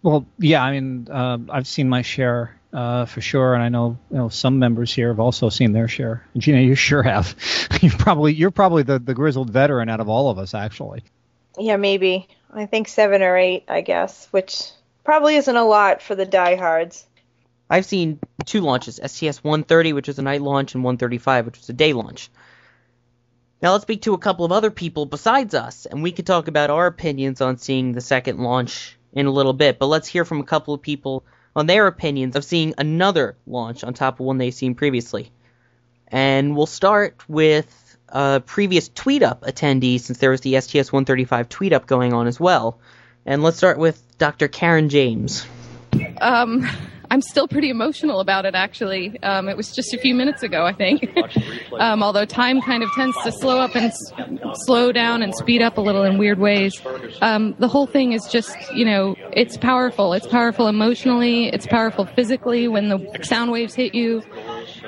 [0.02, 0.62] Well, yeah.
[0.62, 4.28] I mean, uh, I've seen my share uh, for sure, and I know you know
[4.28, 6.26] some members here have also seen their share.
[6.36, 7.34] Gina, you sure have.
[7.80, 11.04] you probably you're probably the the grizzled veteran out of all of us, actually.
[11.58, 12.28] Yeah, maybe.
[12.52, 14.70] I think seven or eight, I guess, which
[15.04, 17.06] probably isn't a lot for the diehards.
[17.68, 21.68] I've seen two launches STS 130, which was a night launch, and 135, which was
[21.68, 22.30] a day launch.
[23.62, 26.48] Now let's speak to a couple of other people besides us, and we can talk
[26.48, 29.78] about our opinions on seeing the second launch in a little bit.
[29.78, 31.24] But let's hear from a couple of people
[31.54, 35.30] on their opinions of seeing another launch on top of one they've seen previously.
[36.08, 41.48] And we'll start with a previous tweet up attendee, since there was the STS 135
[41.48, 42.80] tweet up going on as well.
[43.26, 44.48] And let's start with Dr.
[44.48, 45.46] Karen James.
[46.20, 46.66] Um,
[47.12, 49.20] I'm still pretty emotional about it, actually.
[49.22, 51.10] Um, it was just a few minutes ago, I think.
[51.78, 54.12] um, although time kind of tends to slow up and s-
[54.64, 56.80] slow down and speed up a little in weird ways.
[57.20, 60.12] Um, the whole thing is just, you know, it's powerful.
[60.12, 61.48] It's powerful emotionally.
[61.48, 64.22] It's powerful physically when the sound waves hit you.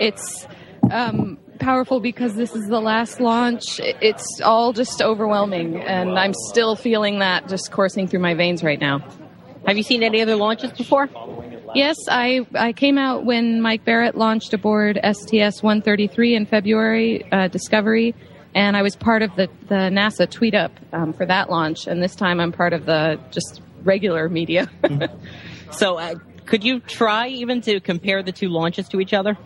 [0.01, 0.47] It's
[0.93, 3.81] um, powerful because this is the last launch.
[3.81, 8.81] It's all just overwhelming, and I'm still feeling that just coursing through my veins right
[8.81, 8.99] now.
[9.67, 11.09] Have you seen any other launches before?
[11.75, 17.49] Yes, I, I came out when Mike Barratt launched aboard STS 133 in February, uh,
[17.49, 18.15] Discovery,
[18.55, 22.03] and I was part of the, the NASA tweet up um, for that launch, and
[22.03, 24.71] this time I'm part of the just regular media.
[25.73, 29.39] So, uh, could you try even to compare the two launches to each other?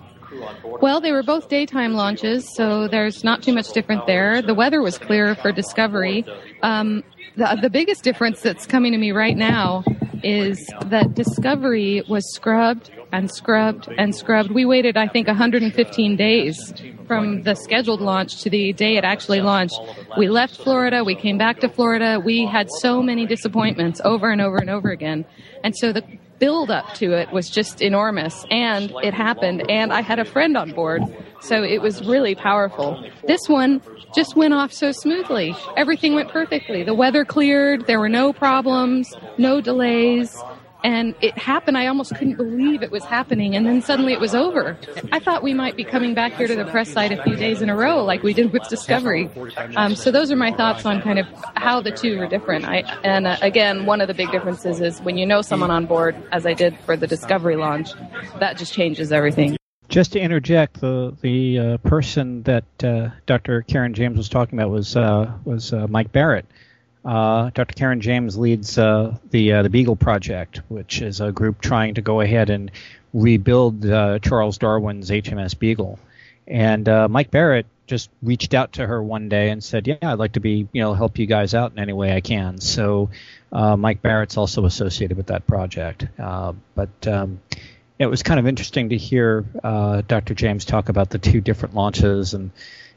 [0.64, 4.42] Well, they were both daytime launches, so there's not too much different there.
[4.42, 6.24] The weather was clear for Discovery.
[6.62, 7.02] Um,
[7.36, 9.84] the, the biggest difference that's coming to me right now
[10.22, 14.50] is that Discovery was scrubbed and scrubbed and scrubbed.
[14.50, 16.74] We waited, I think, 115 days
[17.06, 19.78] from the scheduled launch to the day it actually launched.
[20.18, 22.20] We left Florida, we came back to Florida.
[22.22, 25.24] We had so many disappointments over and over and over again.
[25.62, 26.02] And so the
[26.38, 30.56] build up to it was just enormous and it happened and I had a friend
[30.56, 31.02] on board.
[31.40, 33.02] So it was really powerful.
[33.26, 33.80] This one
[34.14, 35.54] just went off so smoothly.
[35.76, 36.82] Everything went perfectly.
[36.82, 40.36] The weather cleared, there were no problems, no delays.
[40.86, 41.76] And it happened.
[41.76, 43.56] I almost couldn't believe it was happening.
[43.56, 44.78] And then suddenly it was over.
[45.10, 47.60] I thought we might be coming back here to the press site a few days
[47.60, 49.28] in a row, like we did with Discovery.
[49.74, 51.26] Um, so those are my thoughts on kind of
[51.56, 52.66] how the two are different.
[52.66, 55.86] I, and uh, again, one of the big differences is when you know someone on
[55.86, 57.90] board, as I did for the Discovery launch,
[58.38, 59.56] that just changes everything.
[59.88, 63.62] Just to interject, the the uh, person that uh, Dr.
[63.62, 66.44] Karen James was talking about was uh, was uh, Mike Barratt.
[67.06, 67.74] Uh, Dr.
[67.74, 72.02] Karen James leads uh, the uh, the Beagle Project, which is a group trying to
[72.02, 72.72] go ahead and
[73.14, 76.00] rebuild uh, Charles Darwin's HMS Beagle.
[76.48, 80.18] And uh, Mike Barratt just reached out to her one day and said, "Yeah, I'd
[80.18, 83.10] like to be, you know, help you guys out in any way I can." So
[83.52, 86.06] uh, Mike Barratt's also associated with that project.
[86.16, 87.40] But um,
[88.00, 90.34] it was kind of interesting to hear Dr.
[90.34, 92.50] James talk about the two different launches and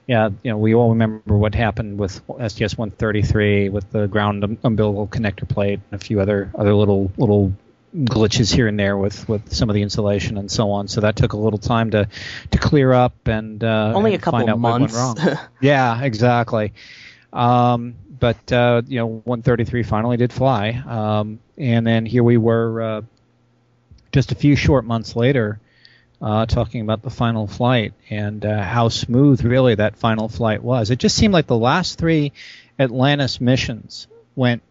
[0.10, 4.58] yeah, you know, we all remember what happened with STS 133 with the ground um-
[4.64, 7.54] umbilical connector plate and a few other other little little
[7.96, 10.88] glitches here and there with, with some of the insulation and so on.
[10.88, 12.08] So that took a little time to
[12.50, 14.96] to clear up and uh, Only a and couple find out what went months.
[15.26, 15.38] wrong.
[15.62, 16.74] yeah, exactly.
[17.32, 22.82] Um, but uh, you know, 133 finally did fly, um, and then here we were,
[22.82, 23.02] uh,
[24.12, 25.60] just a few short months later,
[26.22, 30.92] uh, talking about the final flight and uh, how smooth really that final flight was.
[30.92, 32.34] It just seemed like the last three
[32.78, 34.62] Atlantis missions went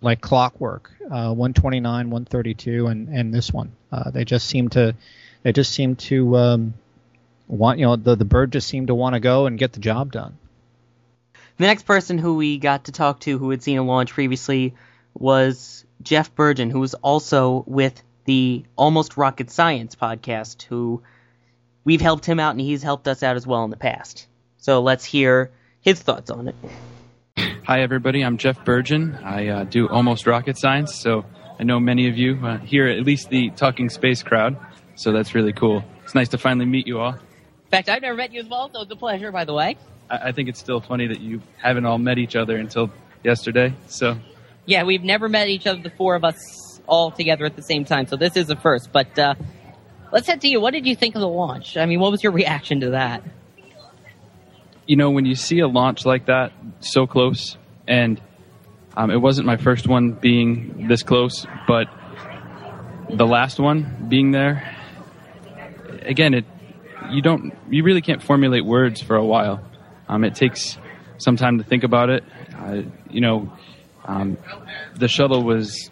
[0.00, 0.90] like clockwork.
[1.04, 3.72] Uh, 129, 132, and and this one.
[3.90, 4.94] Uh, they just seemed to,
[5.42, 6.74] they just seemed to um,
[7.48, 9.80] want you know the the bird just seemed to want to go and get the
[9.80, 10.38] job done.
[11.58, 14.74] The next person who we got to talk to who had seen a launch previously
[15.14, 21.02] was Geoff Bergen, who was also with the Almost Rocket Science podcast, who
[21.84, 24.26] we've helped him out and he's helped us out as well in the past.
[24.58, 25.50] So let's hear
[25.80, 26.54] his thoughts on it.
[27.64, 28.22] Hi, everybody.
[28.22, 29.14] I'm Geoff Bergen.
[29.22, 31.24] I uh, do almost rocket science, so
[31.58, 34.56] I know many of you uh, here, at least the Talking Space crowd.
[34.94, 35.84] So that's really cool.
[36.04, 37.12] It's nice to finally meet you all.
[37.14, 39.76] In fact, I've never met you as well, so it's a pleasure, by the way.
[40.10, 42.90] I, I think it's still funny that you haven't all met each other until
[43.24, 43.74] yesterday.
[43.86, 44.18] So
[44.66, 47.84] Yeah, we've never met each other, the four of us, all together at the same
[47.84, 48.92] time, so this is a first.
[48.92, 49.34] But uh,
[50.12, 50.60] let's head to you.
[50.60, 51.76] What did you think of the launch?
[51.76, 53.22] I mean, what was your reaction to that?
[54.86, 57.56] you know, when you see a launch like that so close,
[57.86, 58.20] and
[58.96, 61.86] um, it wasn't my first one being this close, but
[63.08, 64.76] the last one being there,
[66.02, 66.44] again, it
[67.10, 69.62] you don't you really can't formulate words for a while.
[70.08, 70.78] Um, it takes
[71.18, 72.24] some time to think about it.
[72.56, 73.52] Uh, you know,
[74.04, 74.36] um,
[74.96, 75.90] the shuttle was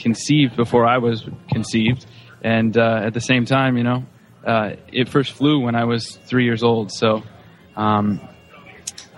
[0.00, 2.06] conceived before I was conceived,
[2.42, 4.04] and uh, at the same time, you know,
[4.44, 6.90] uh, it first flew when I was three years old.
[6.90, 7.22] So
[7.76, 8.20] um,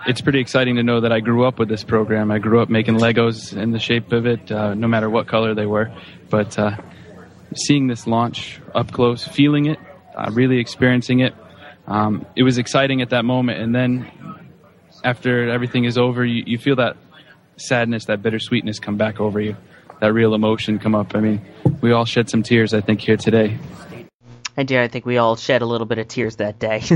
[0.05, 2.31] it's pretty exciting to know that I grew up with this program.
[2.31, 5.55] I grew up making Legos in the shape of it, uh, no matter what color
[5.55, 5.91] they were.
[6.29, 6.77] But uh,
[7.55, 9.79] seeing this launch up close, feeling it,
[10.15, 11.33] uh, really experiencing it,
[11.87, 13.61] um, it was exciting at that moment.
[13.61, 14.11] And then
[15.03, 16.97] after everything is over, you, you feel that
[17.57, 19.55] sadness, that bittersweetness come back over you,
[20.03, 21.15] that real emotion come up.
[21.15, 21.41] I mean,
[21.79, 23.57] we all shed some tears, I think, here today.
[24.57, 26.83] I yeah, I think we all shed a little bit of tears that day.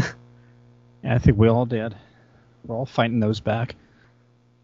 [1.03, 1.95] Yeah, I think we all did.
[2.65, 3.75] We're all fighting those back.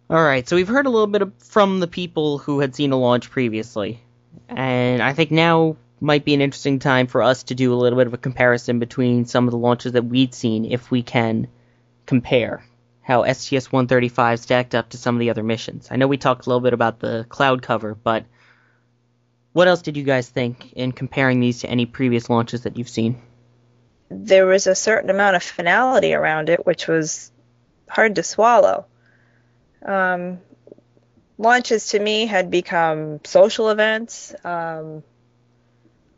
[0.09, 2.91] All right, so we've heard a little bit of, from the people who had seen
[2.91, 4.01] a launch previously,
[4.49, 7.99] and I think now might be an interesting time for us to do a little
[7.99, 11.47] bit of a comparison between some of the launches that we'd seen, if we can
[12.07, 12.65] compare
[13.03, 15.89] how STS-135 stacked up to some of the other missions.
[15.91, 18.25] I know we talked a little bit about the cloud cover, but
[19.51, 22.89] what else did you guys think in comparing these to any previous launches that you've
[22.89, 23.21] seen?
[24.21, 27.31] there was a certain amount of finality around it, which was
[27.89, 28.85] hard to swallow.
[29.83, 30.39] Um,
[31.37, 35.03] launches to me had become social events, um,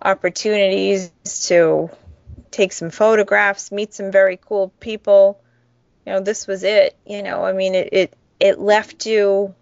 [0.02, 1.12] opportunities
[1.48, 1.90] to
[2.52, 5.42] take some photographs, meet some very cool people.
[6.06, 6.96] You know, this was it.
[7.06, 9.54] You know, I mean, it it, it left you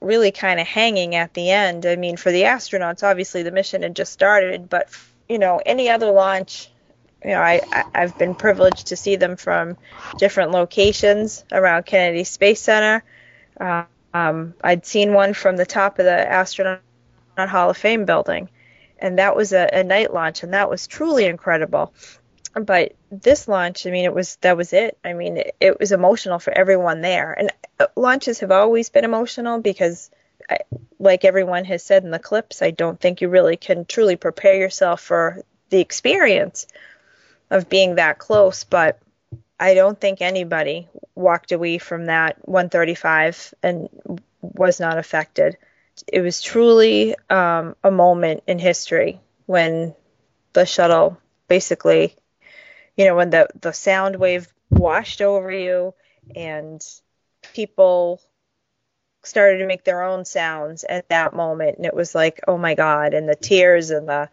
[0.00, 1.84] really kind of hanging at the end.
[1.84, 4.88] I mean, for the astronauts, obviously the mission had just started, but
[5.28, 6.70] you know, any other launch
[7.24, 7.60] you know, I,
[7.94, 9.76] I've been privileged to see them from
[10.18, 13.02] different locations around Kennedy Space Center.
[13.60, 16.80] Uh, um, I'd seen one from the top of the Astronaut
[17.36, 18.48] Hall of Fame building,
[18.98, 21.92] and that was a, a night launch, and that was truly incredible.
[22.54, 24.98] But this launch, I mean, it was that was it.
[25.04, 29.04] I mean, it, it was emotional for everyone there, and uh, launches have always been
[29.04, 30.10] emotional because.
[30.50, 30.60] I,
[30.98, 34.54] like everyone has said in the clips, I don't think you really can truly prepare
[34.54, 36.66] yourself for the experience
[37.50, 38.98] of being that close, but
[39.60, 43.88] I don't think anybody walked away from that 135 and
[44.40, 45.56] was not affected.
[46.06, 49.94] It was truly um, a moment in history when
[50.52, 52.14] the shuttle basically,
[52.98, 55.94] you know, when the, the sound wave washed over you
[56.36, 56.84] and
[57.54, 58.20] people
[59.22, 62.74] started to make their own sounds at that moment and it was like oh my
[62.74, 64.28] god and the tears and the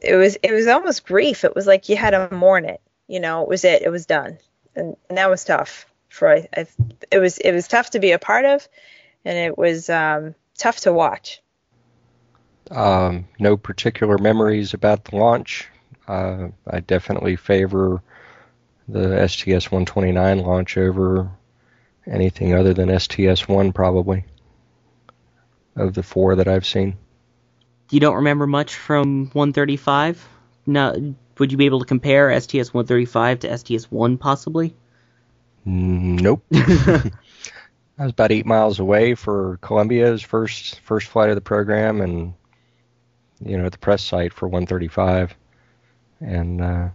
[0.00, 1.44] it was it was almost grief.
[1.44, 2.80] It was like you had to mourn it.
[3.08, 3.82] You know, it was it.
[3.82, 4.38] It was done,
[4.74, 5.86] and, and that was tough.
[6.08, 6.66] For I, I,
[7.10, 8.66] it was it was tough to be a part of,
[9.24, 11.42] and it was um, tough to watch.
[12.70, 15.68] Um, no particular memories about the launch.
[16.06, 18.02] Uh, I definitely favor
[18.88, 21.30] the STS 129 launch over
[22.06, 24.24] anything other than STS 1, probably,
[25.76, 26.96] of the four that I've seen.
[27.90, 30.26] You don't remember much from 135?
[30.66, 34.74] No, would you be able to compare STS 135 to STS 1 possibly?
[35.64, 36.42] Nope.
[36.52, 42.34] I was about eight miles away for Columbia's first first flight of the program, and
[43.44, 45.34] you know, at the press site for 135,
[46.22, 46.88] and uh,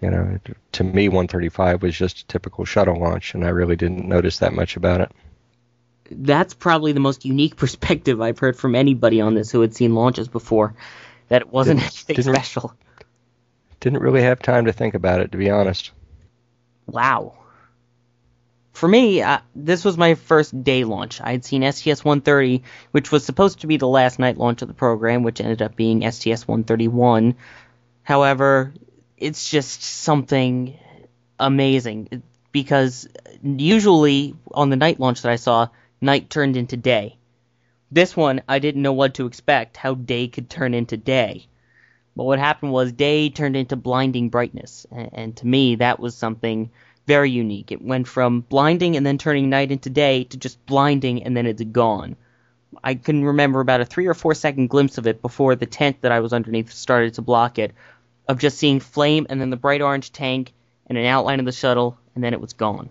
[0.00, 0.38] you know,
[0.72, 4.52] to me, 135 was just a typical shuttle launch, and I really didn't notice that
[4.52, 5.12] much about it.
[6.10, 9.94] That's probably the most unique perspective I've heard from anybody on this who had seen
[9.94, 10.74] launches before.
[11.28, 12.74] That it wasn't Didn't- anything didn't- special.
[13.80, 15.90] Didn't really have time to think about it, to be honest.
[16.86, 17.34] Wow.
[18.72, 21.20] For me, uh, this was my first day launch.
[21.20, 22.62] I had seen STS 130,
[22.92, 25.74] which was supposed to be the last night launch of the program, which ended up
[25.76, 27.34] being STS 131.
[28.02, 28.72] However,
[29.16, 30.78] it's just something
[31.38, 33.08] amazing because
[33.42, 35.68] usually on the night launch that I saw,
[36.00, 37.16] night turned into day.
[37.90, 41.46] This one, I didn't know what to expect, how day could turn into day.
[42.16, 46.70] But what happened was day turned into blinding brightness, and, to me, that was something
[47.06, 47.72] very unique.
[47.72, 51.46] It went from blinding and then turning night into day to just blinding and then
[51.46, 52.16] it's gone.
[52.82, 56.02] I can remember about a three or four second glimpse of it before the tent
[56.02, 57.72] that I was underneath started to block it,
[58.28, 60.52] of just seeing flame and then the bright orange tank
[60.86, 62.90] and an outline of the shuttle, and then it was gone.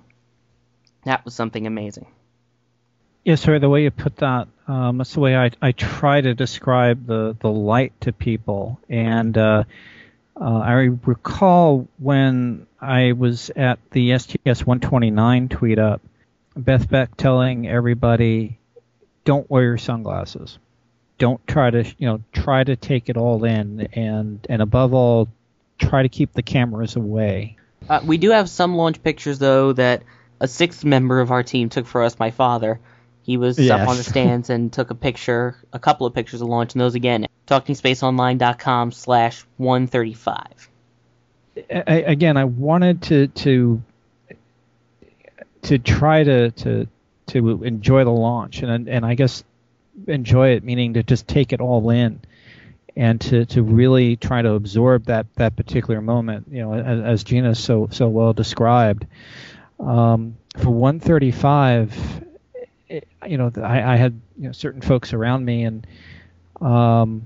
[1.05, 2.07] That was something amazing.
[3.23, 3.59] Yeah, sir.
[3.59, 7.35] the way you put that, um, that's the way I, I try to describe the,
[7.39, 8.79] the light to people.
[8.89, 9.63] And uh,
[10.39, 10.71] uh, I
[11.05, 16.01] recall when I was at the STS 129 tweet up,
[16.55, 18.57] Beth Beck telling everybody,
[19.25, 20.57] don't wear your sunglasses.
[21.17, 23.87] Don't try to, you know, try to take it all in.
[23.93, 25.29] And, and above all,
[25.77, 27.57] try to keep the cameras away.
[27.87, 30.03] Uh, we do have some launch pictures, though, that
[30.39, 32.79] a sixth member of our team took for us, my father.
[33.23, 36.47] He was up on the stands and took a picture, a couple of pictures of
[36.47, 40.69] launch, and those again, talkingspaceonline.com slash 135.
[41.69, 43.81] Again, I wanted to to
[45.63, 46.87] to try to to
[47.31, 49.43] to enjoy the launch, and and I guess
[50.07, 52.21] enjoy it meaning to just take it all in,
[52.95, 56.47] and to to really try to absorb that that particular moment.
[56.51, 59.05] You know, as, as Gina so so well described.
[59.79, 62.23] Um, for 135,
[62.87, 65.87] it, you know, I, I had you know, certain folks around me, and
[66.59, 67.25] um,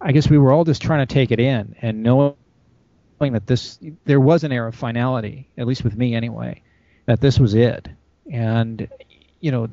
[0.00, 2.34] I guess we were all just trying to take it in and knowing
[3.20, 6.62] that this there was an air of finality, at least with me anyway,
[7.06, 7.88] that this was it.
[8.30, 8.88] And
[9.40, 9.68] you know,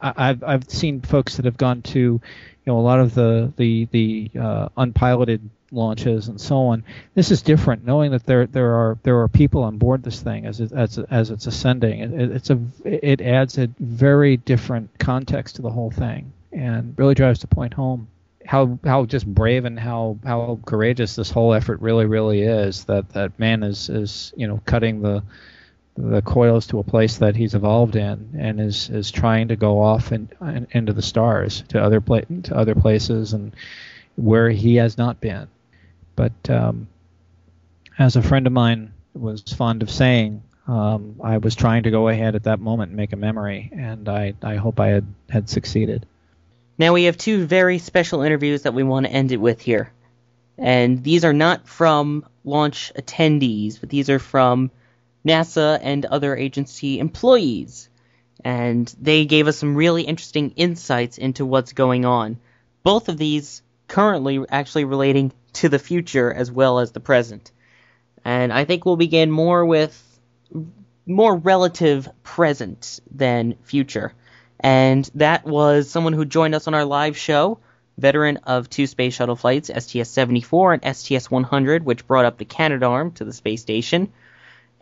[0.00, 2.20] I've I've seen folks that have gone to, you
[2.66, 6.84] know, a lot of the the the uh, unpiloted launches and so on.
[7.14, 10.46] This is different, knowing that there there are there are people on board this thing
[10.46, 12.00] as it, as as it's ascending.
[12.00, 17.14] It, it's a it adds a very different context to the whole thing, and really
[17.14, 18.08] drives the point home
[18.44, 22.84] how how just brave and how how courageous this whole effort really really is.
[22.84, 25.22] That that man is is you know cutting the
[25.96, 29.80] the coils to a place that he's evolved in and is is trying to go
[29.80, 33.54] off and, into the stars to other pla- to other places and
[34.16, 35.48] where he has not been.
[36.16, 36.88] But um,
[37.98, 42.08] as a friend of mine was fond of saying, um, I was trying to go
[42.08, 45.48] ahead at that moment and make a memory, and I, I hope I had, had
[45.48, 46.06] succeeded.
[46.78, 49.92] Now we have two very special interviews that we want to end it with here.
[50.58, 54.70] And these are not from launch attendees, but these are from
[55.26, 57.88] NASA and other agency employees.
[58.44, 62.38] And they gave us some really interesting insights into what's going on.
[62.82, 67.52] Both of these currently actually relating to the future as well as the present.
[68.24, 70.00] And I think we'll begin more with
[71.06, 74.14] more relative present than future.
[74.60, 77.58] And that was someone who joined us on our live show,
[77.98, 82.44] veteran of two space shuttle flights, STS 74 and STS 100, which brought up the
[82.44, 84.12] Canadarm to the space station.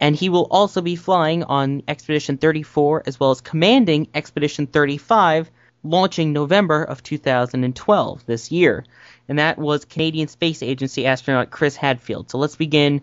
[0.01, 5.51] And he will also be flying on Expedition 34 as well as commanding Expedition 35,
[5.83, 8.85] launching November of 2012 this year.
[9.29, 12.31] And that was Canadian Space Agency astronaut Chris Hadfield.
[12.31, 13.03] So let's begin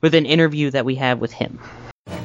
[0.00, 1.60] with an interview that we have with him.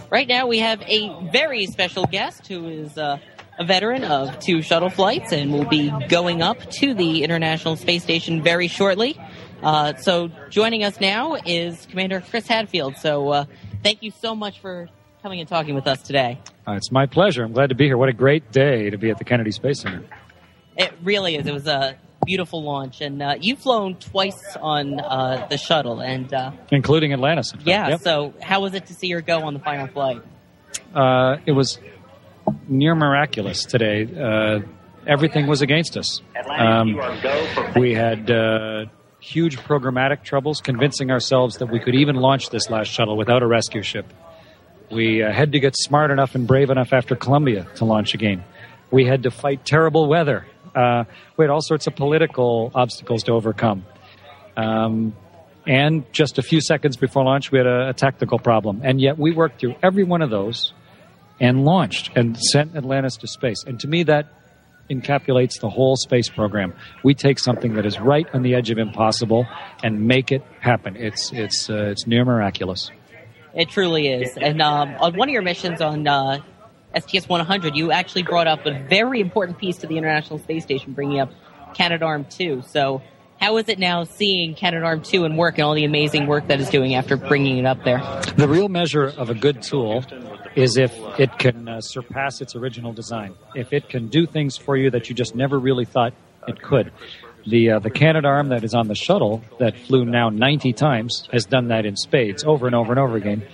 [0.09, 3.18] Right now, we have a very special guest who is uh,
[3.59, 8.03] a veteran of two shuttle flights and will be going up to the International Space
[8.03, 9.20] Station very shortly.
[9.61, 12.97] Uh, so, joining us now is Commander Chris Hadfield.
[12.97, 13.45] So, uh,
[13.86, 14.90] thank you so much for
[15.22, 16.40] coming and talking with us today.
[16.68, 17.44] Uh, it's my pleasure.
[17.44, 17.98] I'm glad to be here.
[17.98, 20.04] What a great day to be at the Kennedy Space Center.
[20.76, 21.46] It really is.
[21.46, 26.34] It was a beautiful launch, and uh, you've flown twice on uh, the shuttle, and
[26.34, 27.52] uh, Including Atlantis.
[27.54, 27.68] in fact.
[27.68, 27.90] yeah.
[27.90, 28.02] Yep.
[28.02, 30.22] So, how was it to see her go on the final flight?
[30.94, 31.78] Uh, it was
[32.68, 34.10] near miraculous today.
[34.20, 34.62] Uh,
[35.06, 36.22] everything was against us.
[36.50, 37.00] Um,
[37.76, 38.86] we had uh,
[39.34, 43.47] huge programmatic troubles convincing ourselves that we could even launch this last shuttle without a
[43.47, 44.05] rescue ship.
[44.91, 48.43] We uh, had to get smart enough and brave enough after Columbia to launch again.
[48.91, 50.45] We had to fight terrible weather
[50.76, 51.05] Uh,
[51.38, 53.86] we had all sorts of political obstacles to overcome.
[54.57, 55.15] Um,
[55.65, 58.82] and just a few seconds before launch, we had a, a technical problem.
[58.84, 60.73] And yet we worked through every one of those
[61.39, 63.63] and launched and sent Atlantis to space.
[63.65, 64.26] And to me, that
[64.90, 66.74] encapsulates the whole space program.
[67.04, 69.48] We take something that is right on the edge of impossible
[69.84, 70.96] and make it happen.
[70.96, 72.92] It's it's uh, it's near miraculous.
[73.54, 74.38] It truly is.
[74.38, 76.40] And um, on one of your missions on uh,
[76.98, 80.92] STS 100, you actually brought up a very important piece to the International Space Station,
[80.94, 81.32] bringing up
[81.74, 82.64] Canadarm 2.
[82.68, 83.02] So,
[83.40, 86.60] how is it now seeing Canadarm 2 and work and all the amazing work that
[86.60, 88.00] it's doing after bringing it up there?
[88.38, 90.04] The real measure of a good tool
[90.56, 93.36] is if it can uh, surpass its original design.
[93.56, 96.14] If it can do things for you that you just never really thought
[96.48, 96.92] it could.
[97.46, 101.46] The uh, the Canadarm that is on the shuttle that flew now 90 times has
[101.46, 103.46] done that in spades over and over and over again.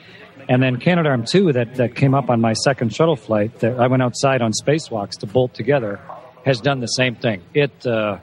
[0.48, 3.88] And then Canadarm 2 that, that came up on my second shuttle flight that I
[3.88, 6.00] went outside on spacewalks to bolt together
[6.46, 7.44] has done the same thing.
[7.54, 8.20] It uh,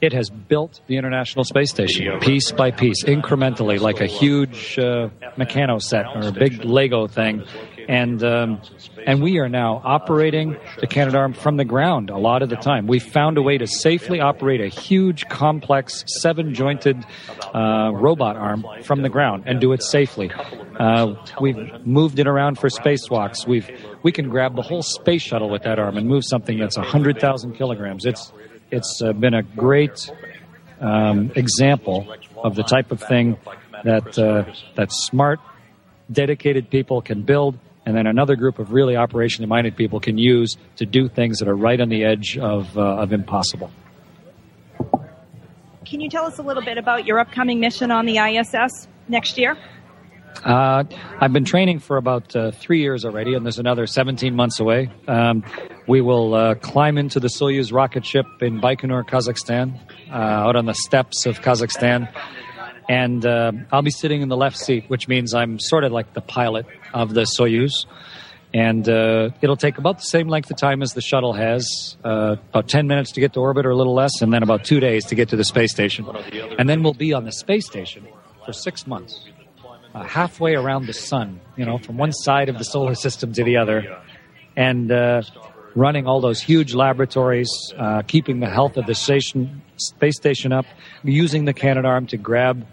[0.00, 5.10] it has built the International Space Station piece by piece, incrementally, like a huge uh,
[5.36, 7.44] Meccano set or a big Lego thing.
[7.88, 8.60] And um,
[9.04, 12.86] and we are now operating the Canadarm from the ground a lot of the time.
[12.86, 17.04] We found a way to safely operate a huge, complex, seven-jointed
[17.52, 20.30] uh, robot arm from the ground and do it safely.
[20.78, 23.46] Uh, we've moved it around for spacewalks.
[23.46, 23.68] We've
[24.02, 27.18] we can grab the whole space shuttle with that arm and move something that's hundred
[27.18, 28.06] thousand kilograms.
[28.06, 28.32] It's
[28.70, 30.10] it's uh, been a great
[30.80, 33.36] um, example of the type of thing
[33.84, 34.44] that uh,
[34.76, 35.40] that smart,
[36.10, 40.56] dedicated people can build, and then another group of really operationally minded people can use
[40.76, 43.70] to do things that are right on the edge of uh, of impossible.
[45.84, 49.36] Can you tell us a little bit about your upcoming mission on the ISS next
[49.38, 49.56] year?
[50.44, 50.84] Uh,
[51.20, 54.90] I've been training for about uh, three years already, and there's another 17 months away.
[55.06, 55.44] Um,
[55.86, 59.78] we will uh, climb into the Soyuz rocket ship in Baikonur, Kazakhstan,
[60.10, 62.10] uh, out on the steppes of Kazakhstan.
[62.88, 66.14] And uh, I'll be sitting in the left seat, which means I'm sort of like
[66.14, 67.86] the pilot of the Soyuz.
[68.52, 72.66] And uh, it'll take about the same length of time as the shuttle has about
[72.66, 75.04] 10 minutes to get to orbit or a little less, and then about two days
[75.06, 76.06] to get to the space station.
[76.58, 78.08] And then we'll be on the space station
[78.44, 79.28] for six months
[79.94, 83.44] uh, halfway around the sun, you know, from one side of the solar system to
[83.44, 83.98] the other,
[84.56, 85.22] and uh,
[85.74, 90.66] running all those huge laboratories, uh, keeping the health of the station, space station up,
[91.02, 92.66] using the Canadarm to grab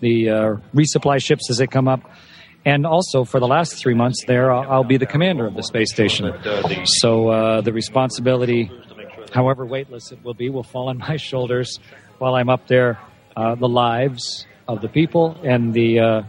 [0.00, 2.00] the uh, resupply ships as they come up.
[2.64, 5.62] And also, for the last three months there, I'll, I'll be the commander of the
[5.62, 6.32] space station.
[6.84, 8.70] So uh, the responsibility,
[9.32, 11.78] however weightless it will be, will fall on my shoulders
[12.18, 12.98] while I'm up there.
[13.36, 16.22] Uh, the lives of the people and the uh,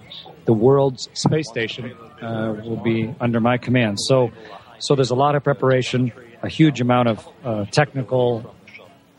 [0.46, 4.00] the world's space station uh, will be under my command.
[4.00, 4.32] So,
[4.80, 6.12] so there's a lot of preparation,
[6.42, 8.56] a huge amount of uh, technical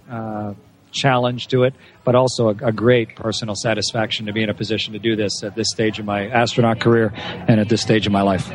[0.09, 0.55] uh,
[0.93, 4.95] challenge to it, but also a, a, great personal satisfaction to be in a position
[4.95, 8.13] to do this at this stage of my astronaut career and at this stage of
[8.13, 8.51] my life.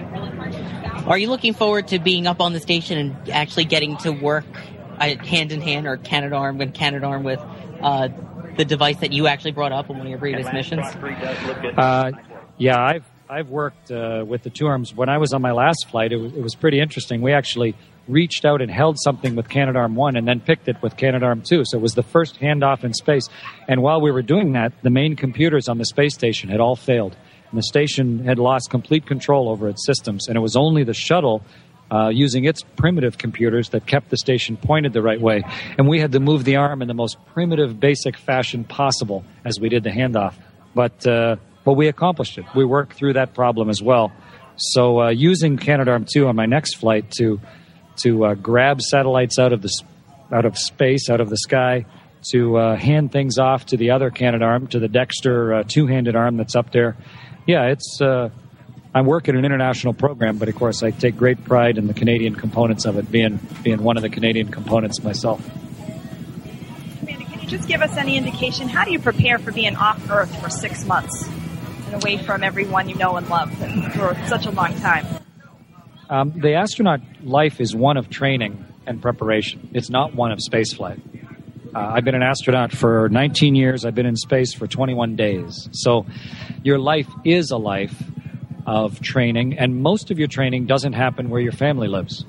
[1.05, 4.45] Are you looking forward to being up on the station and actually getting to work
[4.99, 7.39] uh, hand in hand or Canadarm and Canadarm with
[7.81, 8.07] uh,
[8.57, 10.85] the device that you actually brought up on one of your previous missions?
[11.77, 12.11] Uh,
[12.57, 14.93] yeah, I've I've worked uh, with the two arms.
[14.93, 17.21] When I was on my last flight, it was, it was pretty interesting.
[17.21, 17.75] We actually
[18.09, 21.63] reached out and held something with Canadarm 1 and then picked it with Canadarm 2.
[21.63, 23.29] So it was the first handoff in space.
[23.69, 26.75] And while we were doing that, the main computers on the space station had all
[26.75, 27.15] failed.
[27.51, 30.27] And the station had lost complete control over its systems.
[30.27, 31.41] And it was only the shuttle
[31.91, 35.43] uh, using its primitive computers that kept the station pointed the right way.
[35.77, 39.59] And we had to move the arm in the most primitive, basic fashion possible as
[39.59, 40.35] we did the handoff.
[40.73, 42.45] But uh, but we accomplished it.
[42.55, 44.11] We worked through that problem as well.
[44.55, 47.41] So uh, using Canadarm 2 on my next flight to
[48.03, 49.71] to uh, grab satellites out of the
[50.31, 51.85] out of space, out of the sky,
[52.31, 56.37] to uh, hand things off to the other Canadarm, to the Dextre uh, two-handed arm
[56.37, 56.95] that's up there.
[57.45, 57.99] Yeah, it's.
[58.93, 61.93] I work in an international program, but of course I take great pride in the
[61.93, 65.39] Canadian components of it, being being one of the Canadian components myself.
[67.01, 68.67] Amanda, can you just give us any indication?
[68.67, 71.29] How do you prepare for being off Earth for six months?
[71.91, 73.51] and away from everyone you know and love
[73.93, 75.05] for such a long time?
[76.09, 79.69] Um, the astronaut life is one of training and preparation.
[79.73, 81.01] It's not one of spaceflight.
[81.73, 83.85] Uh, I've been an astronaut for 19 years.
[83.85, 85.69] I've been in space for 21 days.
[85.71, 86.05] So
[86.63, 87.95] your life is a life
[88.65, 92.25] of training, and most of your training doesn't happen where your family lives.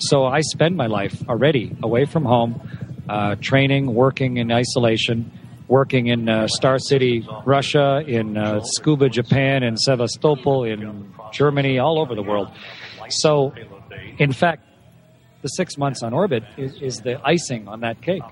[0.00, 2.60] So I spend my life already away from home,
[3.08, 5.32] uh, training, working in isolation,
[5.66, 12.00] working in uh, Star City, Russia, in uh, Tsukuba, Japan, in Sevastopol, in Germany, all
[12.00, 12.48] over the world.
[13.08, 13.52] So,
[14.18, 14.64] in fact,
[15.42, 18.22] the six months on orbit is, is the icing on that cake.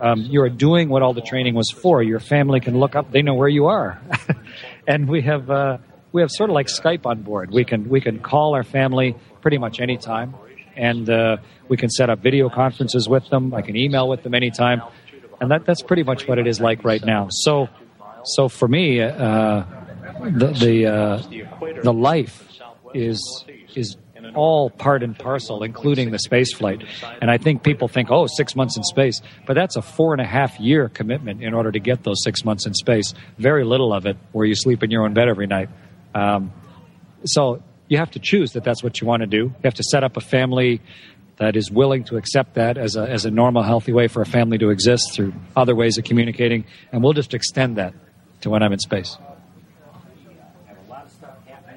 [0.00, 2.02] Um, you're doing what all the training was for.
[2.02, 4.00] Your family can look up; they know where you are,
[4.88, 5.78] and we have uh,
[6.16, 7.50] we have sort of like Skype on board.
[7.50, 10.34] We can we can call our family pretty much anytime,
[10.74, 11.36] and uh,
[11.68, 13.52] we can set up video conferences with them.
[13.52, 14.80] I can email with them anytime,
[15.42, 17.28] and that that's pretty much what it is like right now.
[17.30, 17.68] So,
[18.24, 19.64] so for me, uh,
[20.22, 22.48] the the uh, the life
[22.94, 23.44] is
[23.74, 23.98] is
[24.34, 26.82] all part and parcel, including the space flight.
[27.20, 30.20] And I think people think, oh, six months in space, but that's a four and
[30.20, 33.12] a half year commitment in order to get those six months in space.
[33.38, 35.68] Very little of it where you sleep in your own bed every night.
[36.16, 36.52] Um,
[37.24, 39.36] so you have to choose that that's what you want to do.
[39.36, 40.80] You have to set up a family
[41.36, 44.26] that is willing to accept that as a, as a normal, healthy way for a
[44.26, 46.64] family to exist through other ways of communicating.
[46.90, 47.92] And we'll just extend that
[48.40, 49.18] to when I'm in space.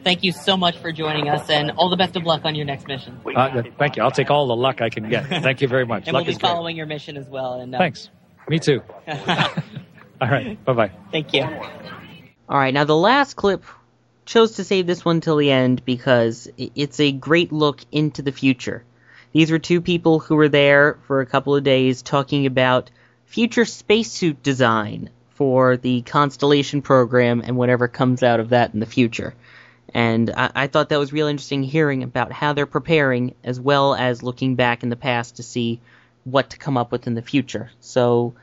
[0.02, 2.66] Thank you so much for joining us, and all the best of luck on your
[2.66, 3.20] next mission.
[3.36, 4.04] Uh, thank you.
[4.04, 5.28] I'll take all the luck I can get.
[5.28, 6.04] Thank you very much.
[6.08, 6.50] and luck we'll be is great.
[6.50, 7.60] following your mission as well.
[7.60, 8.10] And uh, Thanks.
[8.48, 8.82] Me too.
[9.10, 9.20] all
[10.22, 10.64] right.
[10.64, 10.92] Bye bye.
[11.12, 11.44] Thank you.
[11.44, 13.64] All right, now the last clip
[14.30, 18.32] chose to save this one till the end because it's a great look into the
[18.32, 18.84] future.
[19.32, 22.92] These were two people who were there for a couple of days talking about
[23.26, 28.86] future spacesuit design for the Constellation program and whatever comes out of that in the
[28.86, 29.34] future.
[29.96, 33.96] And I, I thought that was real interesting hearing about how they're preparing as well
[33.96, 35.80] as looking back in the past to see
[36.24, 37.72] what to come up with in the future.
[37.80, 38.36] So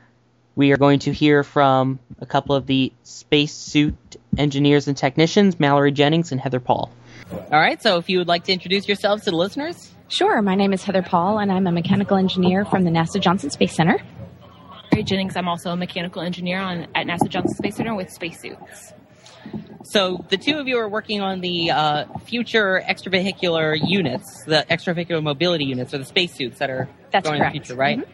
[0.53, 5.91] we are going to hear from a couple of the spacesuit engineers and technicians, Mallory
[5.91, 6.91] Jennings and Heather Paul.
[7.31, 9.91] All right, so if you would like to introduce yourselves to the listeners.
[10.09, 10.41] Sure.
[10.41, 13.75] My name is Heather Paul, and I'm a mechanical engineer from the NASA Johnson Space
[13.75, 13.97] Center.
[14.91, 15.35] Mallory Jennings.
[15.35, 18.93] I'm also a mechanical engineer on, at NASA Johnson Space Center with spacesuits.
[19.83, 25.21] So the two of you are working on the uh, future extravehicular units, the extravehicular
[25.21, 27.55] mobility units, or the spacesuits that are That's going correct.
[27.55, 28.07] in the future, right?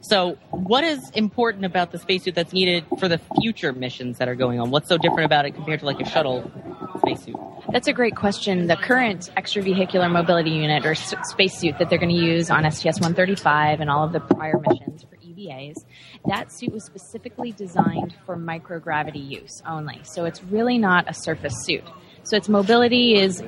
[0.00, 4.34] So, what is important about the spacesuit that's needed for the future missions that are
[4.34, 4.70] going on?
[4.70, 6.50] What's so different about it compared to like a shuttle
[6.98, 7.36] spacesuit?
[7.72, 8.66] That's a great question.
[8.68, 13.00] The current extravehicular mobility unit or s- spacesuit that they're going to use on STS
[13.00, 15.84] 135 and all of the prior missions for EVAs,
[16.26, 20.00] that suit was specifically designed for microgravity use only.
[20.04, 21.84] So it's really not a surface suit.
[22.22, 23.42] So its mobility is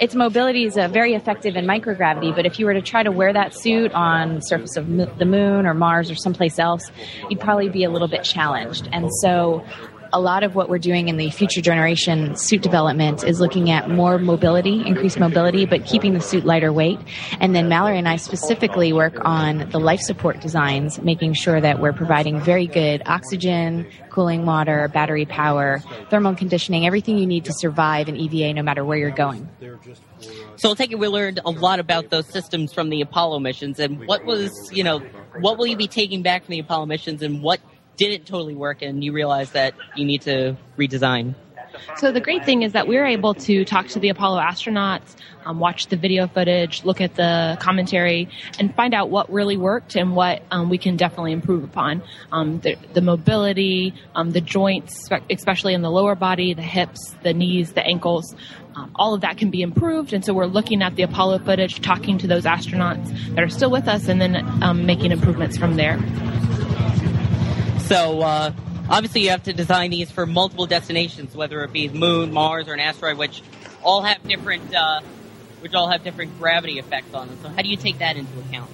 [0.00, 3.10] its mobility is uh, very effective in microgravity, but if you were to try to
[3.10, 6.90] wear that suit on the surface of mo- the moon or Mars or someplace else,
[7.28, 8.88] you'd probably be a little bit challenged.
[8.92, 9.64] And so
[10.12, 13.90] a lot of what we're doing in the future generation suit development is looking at
[13.90, 16.98] more mobility, increased mobility, but keeping the suit lighter weight.
[17.40, 21.80] And then Mallory and I specifically work on the life support designs, making sure that
[21.80, 27.52] we're providing very good oxygen, cooling water, battery power, thermal conditioning, everything you need to
[27.52, 29.48] survive an EVA no matter where you're going.
[30.56, 34.06] So, take it we learned a lot about those systems from the Apollo missions, and
[34.06, 34.98] what was, you know,
[35.40, 37.60] what will you be taking back from the Apollo missions, and what
[37.98, 41.34] didn't totally work, and you realize that you need to redesign.
[41.96, 45.14] So the great thing is that we were able to talk to the Apollo astronauts,
[45.44, 48.28] um, watch the video footage, look at the commentary,
[48.58, 52.02] and find out what really worked and what um, we can definitely improve upon.
[52.32, 57.34] Um, the, the mobility, um, the joints, especially in the lower body, the hips, the
[57.34, 58.34] knees, the ankles.
[58.74, 61.80] Um, all of that can be improved, and so we're looking at the Apollo footage,
[61.80, 65.76] talking to those astronauts that are still with us, and then um, making improvements from
[65.76, 65.98] there.
[67.88, 68.52] So, uh,
[68.90, 72.68] obviously, you have to design these for multiple destinations, whether it be the moon, Mars,
[72.68, 73.42] or an asteroid, which
[73.82, 75.00] all have different, uh,
[75.60, 77.38] which all have different gravity effects on them.
[77.42, 78.70] So, how do you take that into account?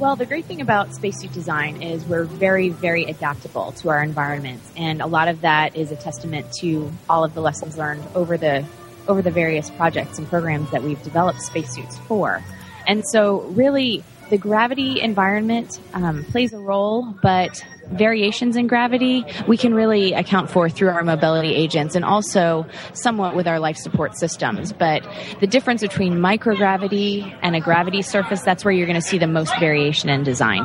[0.00, 4.62] Well, the great thing about spacesuit design is we're very, very adaptable to our environment,
[4.76, 8.36] and a lot of that is a testament to all of the lessons learned over
[8.36, 8.66] the
[9.06, 12.42] over the various projects and programs that we've developed spacesuits for.
[12.84, 19.56] And so, really, the gravity environment um, plays a role, but variations in gravity we
[19.56, 24.16] can really account for through our mobility agents and also somewhat with our life support
[24.16, 24.72] systems.
[24.72, 25.06] But
[25.40, 29.26] the difference between microgravity and a gravity surface, that's where you're going to see the
[29.26, 30.62] most variation in design.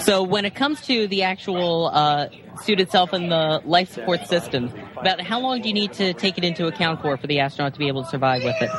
[0.00, 2.28] So, when it comes to the actual uh,
[2.62, 6.38] suit itself and the life support system, about how long do you need to take
[6.38, 8.70] it into account for for the astronaut to be able to survive with it?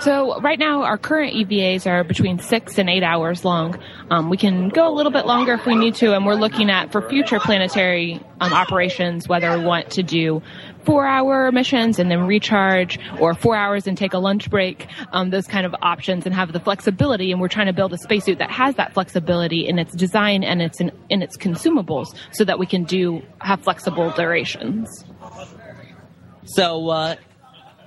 [0.00, 3.80] So right now, our current EVAs are between six and eight hours long.
[4.10, 6.70] Um, we can go a little bit longer if we need to, and we're looking
[6.70, 10.42] at for future planetary um, operations whether we want to do
[10.84, 14.86] four-hour missions and then recharge, or four hours and take a lunch break.
[15.12, 17.32] Um, those kind of options, and have the flexibility.
[17.32, 20.62] And we're trying to build a spacesuit that has that flexibility in its design and
[20.62, 25.04] its in, in its consumables, so that we can do have flexible durations.
[26.44, 27.16] So, uh,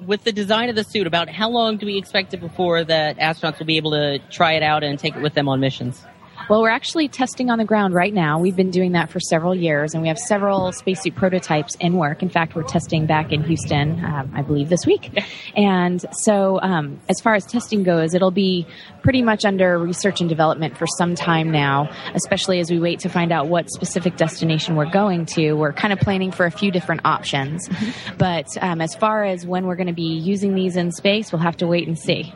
[0.06, 3.18] with the design of the suit, about how long do we expect it before that
[3.18, 6.04] astronauts will be able to try it out and take it with them on missions?
[6.50, 8.40] Well, we're actually testing on the ground right now.
[8.40, 12.24] We've been doing that for several years, and we have several spacesuit prototypes in work.
[12.24, 15.12] In fact, we're testing back in Houston, um, I believe, this week.
[15.56, 18.66] And so, um, as far as testing goes, it'll be
[19.04, 23.10] pretty much under research and development for some time now, especially as we wait to
[23.10, 25.54] find out what specific destination we're going to.
[25.54, 27.70] We're kind of planning for a few different options.
[28.18, 31.44] But um, as far as when we're going to be using these in space, we'll
[31.44, 32.34] have to wait and see.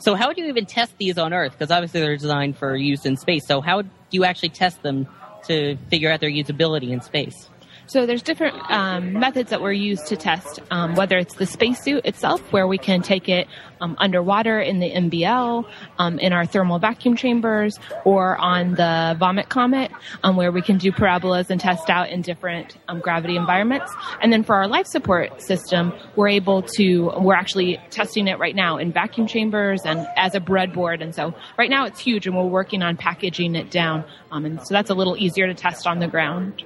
[0.00, 1.52] So how do you even test these on Earth?
[1.52, 3.46] Because obviously they're designed for use in space.
[3.46, 5.08] So how do you actually test them
[5.44, 7.48] to figure out their usability in space?
[7.88, 12.04] So there's different um, methods that were used to test, um, whether it's the spacesuit
[12.04, 13.48] itself, where we can take it
[13.80, 15.64] um, underwater in the NBL,
[15.98, 19.90] um, in our thermal vacuum chambers, or on the Vomit Comet,
[20.22, 23.90] um, where we can do parabolas and test out in different um, gravity environments.
[24.20, 28.54] And then for our life support system, we're able to, we're actually testing it right
[28.54, 31.02] now in vacuum chambers and as a breadboard.
[31.02, 34.04] And so right now it's huge and we're working on packaging it down.
[34.30, 36.64] and so that's a little easier to test on the ground.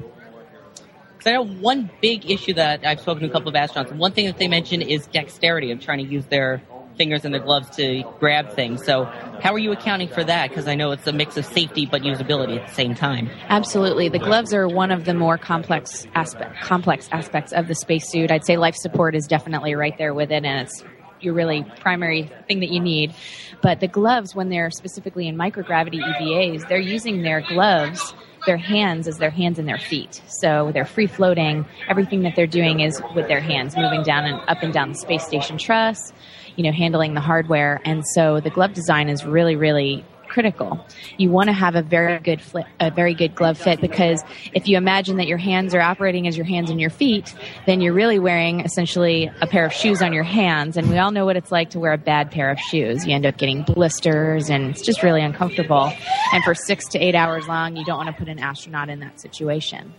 [1.23, 3.93] Because I know one big issue that I've spoken to a couple of astronauts.
[3.93, 6.61] and One thing that they mention is dexterity of trying to use their
[6.97, 8.85] fingers and their gloves to grab things.
[8.85, 9.05] So,
[9.41, 10.49] how are you accounting for that?
[10.49, 13.31] Because I know it's a mix of safety but usability at the same time.
[13.49, 18.33] Absolutely, the gloves are one of the more complex aspect, complex aspects of the spacesuit.
[18.33, 20.83] I'd say life support is definitely right there with it, and it's
[21.21, 23.15] your really primary thing that you need.
[23.63, 28.13] But the gloves, when they're specifically in microgravity EVAs, they're using their gloves
[28.47, 30.23] their hands as their hands and their feet.
[30.27, 31.65] So they're free floating.
[31.89, 34.99] Everything that they're doing is with their hands, moving down and up and down the
[34.99, 36.13] space station truss,
[36.57, 37.81] you know, handling the hardware.
[37.85, 40.85] And so the glove design is really, really critical.
[41.19, 44.25] You want to have a very good flip, a very good glove fit because
[44.55, 47.35] if you imagine that your hands are operating as your hands and your feet,
[47.67, 50.77] then you're really wearing essentially a pair of shoes on your hands.
[50.77, 53.07] And we all know what it's like to wear a bad pair of shoes.
[53.07, 55.93] You end up getting blisters and it's just really uncomfortable.
[56.33, 59.01] And for six to eight hours long, you don't want to put an astronaut in
[59.01, 59.93] that situation.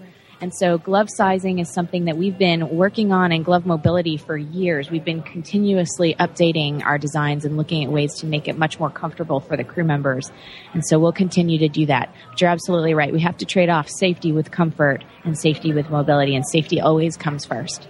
[0.44, 4.36] And so glove sizing is something that we've been working on in glove mobility for
[4.36, 4.92] years.
[4.92, 8.90] We've been continuously updating our designs and looking at ways to make it much more
[8.90, 10.34] comfortable for the crew members.
[10.74, 12.14] And so we'll continue to do that.
[12.32, 13.14] But you're absolutely right.
[13.14, 17.16] We have to trade off safety with comfort and safety with mobility, and safety always
[17.16, 17.88] comes first.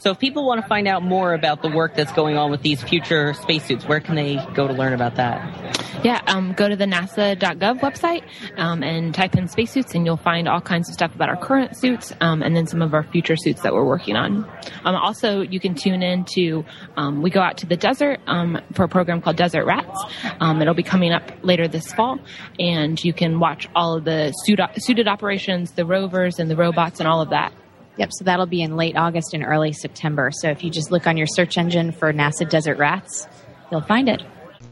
[0.00, 2.62] So if people want to find out more about the work that's going on with
[2.62, 5.78] these future spacesuits, where can they go to learn about that?
[6.02, 8.22] Yeah, um, go to the NASA.gov website
[8.56, 11.76] um, and type in spacesuits, and you'll find all kinds of stuff about our current
[11.76, 14.50] suits um, and then some of our future suits that we're working on.
[14.84, 16.64] Um, also, you can tune in to,
[16.96, 20.02] um, we go out to the desert um, for a program called Desert Rats.
[20.40, 22.18] it'll be coming up later this fall,
[22.58, 27.00] and you can watch all of the suit, suited operations, the rovers and the robots
[27.00, 27.52] and all of that.
[28.00, 30.30] Yep, so that'll be in late August and early September.
[30.32, 33.28] So if you just look on your search engine for NASA Desert Rats,
[33.70, 34.22] you'll find it.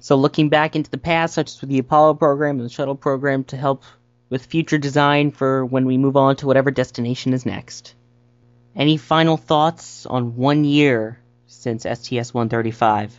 [0.00, 2.94] So looking back into the past, such as with the Apollo program and the shuttle
[2.94, 3.82] program, to help
[4.30, 7.94] with future design for when we move on to whatever destination is next.
[8.74, 11.18] Any final thoughts on one year
[11.48, 13.14] since STS 135?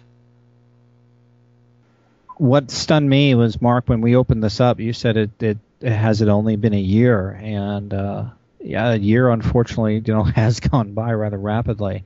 [2.37, 4.79] What stunned me was Mark when we opened this up.
[4.79, 8.25] You said it, it, it has it only been a year, and uh,
[8.61, 12.03] yeah, a year unfortunately, you know, has gone by rather rapidly.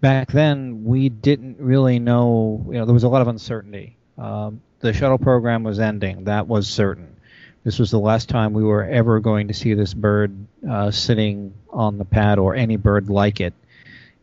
[0.00, 2.64] Back then, we didn't really know.
[2.68, 3.96] You know, there was a lot of uncertainty.
[4.16, 6.24] Um, the shuttle program was ending.
[6.24, 7.16] That was certain.
[7.64, 10.34] This was the last time we were ever going to see this bird
[10.68, 13.52] uh, sitting on the pad or any bird like it.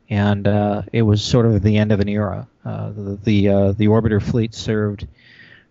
[0.10, 2.48] And uh, it was sort of the end of an era.
[2.64, 5.08] Uh, the the, uh, the orbiter fleet served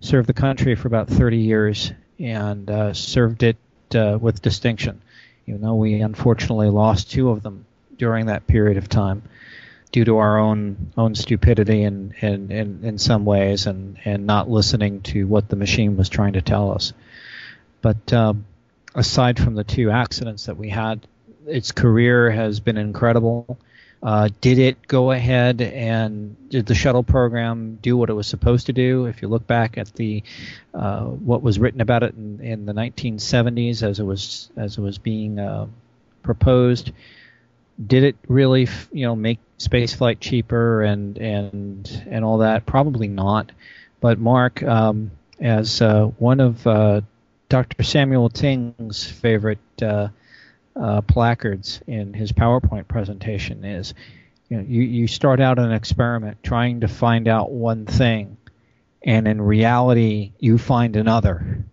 [0.00, 3.56] served the country for about 30 years and uh, served it
[3.94, 5.00] uh, with distinction
[5.46, 7.66] even though we unfortunately lost two of them
[7.96, 9.22] during that period of time
[9.92, 14.50] due to our own own stupidity in, in, in, in some ways and, and not
[14.50, 16.92] listening to what the machine was trying to tell us.
[17.80, 18.44] But um,
[18.94, 21.06] aside from the two accidents that we had,
[21.46, 23.58] its career has been incredible.
[24.04, 28.66] Uh, did it go ahead and did the shuttle program do what it was supposed
[28.66, 29.06] to do?
[29.06, 30.22] If you look back at the
[30.74, 34.82] uh, what was written about it in, in, the 1970s as it was as it
[34.82, 35.66] was being uh,
[36.22, 36.92] proposed,
[37.86, 42.66] did it really you know make spaceflight cheaper and and and all that?
[42.66, 43.52] Probably not.
[44.02, 47.00] But Mark, um, as uh, one of uh,
[47.48, 47.82] Dr.
[47.82, 49.82] Samuel Ting's favorite
[50.76, 53.94] uh, placards in his PowerPoint presentation is
[54.48, 58.36] you, know, you, you start out an experiment trying to find out one thing,
[59.02, 61.64] and in reality, you find another.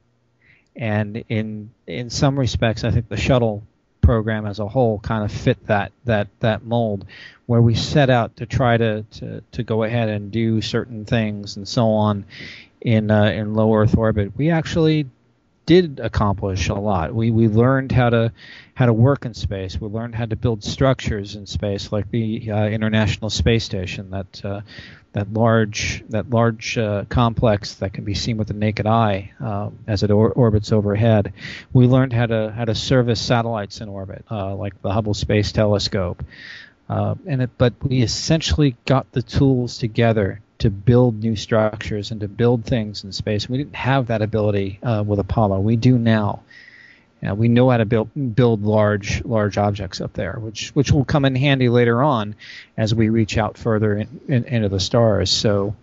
[0.76, 3.64] And in in some respects, I think the shuttle
[4.02, 7.06] program as a whole kind of fit that that that mold,
[7.46, 11.58] where we set out to try to to, to go ahead and do certain things
[11.58, 12.26] and so on
[12.80, 14.32] in uh, in low Earth orbit.
[14.38, 15.08] We actually
[15.66, 17.14] did accomplish a lot.
[17.14, 18.32] We we learned how to
[18.74, 19.80] how to work in space.
[19.80, 24.46] We learned how to build structures in space, like the uh, International Space Station, that
[24.46, 24.62] uh,
[25.14, 29.78] that large that large uh, complex that can be seen with the naked eye um,
[29.88, 31.34] as it or- orbits overhead.
[31.74, 35.52] We learned how to how to service satellites in orbit, uh, like the Hubble Space
[35.52, 36.24] Telescope.
[36.90, 42.22] Uh, and it, but we essentially got the tools together to build new structures and
[42.22, 43.50] to build things in space.
[43.50, 45.60] We didn't have that ability uh, with Apollo.
[45.62, 46.44] We do now.
[47.28, 51.06] Uh, we know how to build build large large objects up there, which which will
[51.06, 52.36] come in handy later on
[52.78, 55.32] as we reach out further in, in, into the stars.
[55.32, 55.76] So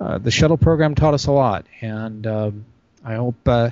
[0.00, 2.64] uh, the shuttle program taught us a lot, and um,
[3.04, 3.70] I hope uh,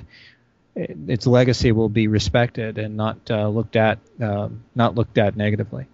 [0.75, 5.35] it, its legacy will be respected and not uh, looked at um, not looked at
[5.35, 5.85] negatively.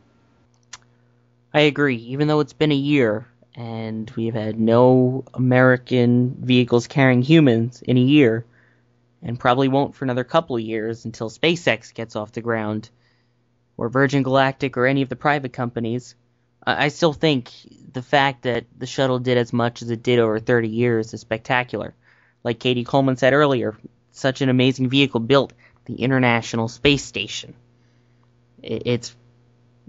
[1.54, 1.98] I agree.
[1.98, 3.26] Even though it's been a year
[3.56, 8.46] and we've had no American vehicles carrying humans in a year
[9.22, 12.90] and probably won't for another couple of years until SpaceX gets off the ground,
[13.78, 16.16] or Virgin Galactic, or any of the private companies.
[16.66, 17.52] I still think
[17.92, 21.22] the fact that the shuttle did as much as it did over 30 years is
[21.22, 21.94] spectacular.
[22.44, 23.78] Like Cady Coleman said earlier,
[24.12, 25.54] such an amazing vehicle built
[25.86, 27.54] the International Space Station.
[28.62, 29.16] It's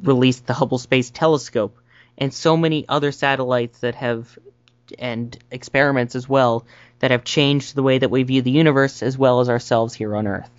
[0.03, 1.79] released the Hubble Space Telescope
[2.19, 4.39] and so many other satellites that have
[4.99, 6.67] and experiments as well
[6.99, 10.15] that have changed the way that we view the universe as well as ourselves here
[10.15, 10.51] on Earth.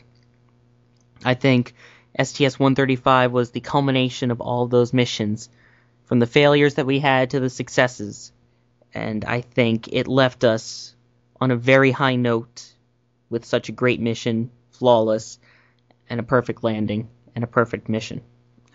[1.23, 1.73] I think
[2.21, 5.49] STS 135 was the culmination of all of those missions,
[6.05, 8.31] from the failures that we had to the successes,
[8.93, 10.95] and I think it left us
[11.41, 12.71] on a very high note
[13.29, 15.39] with such a great mission, flawless,
[16.09, 18.21] and a perfect landing, and a perfect mission.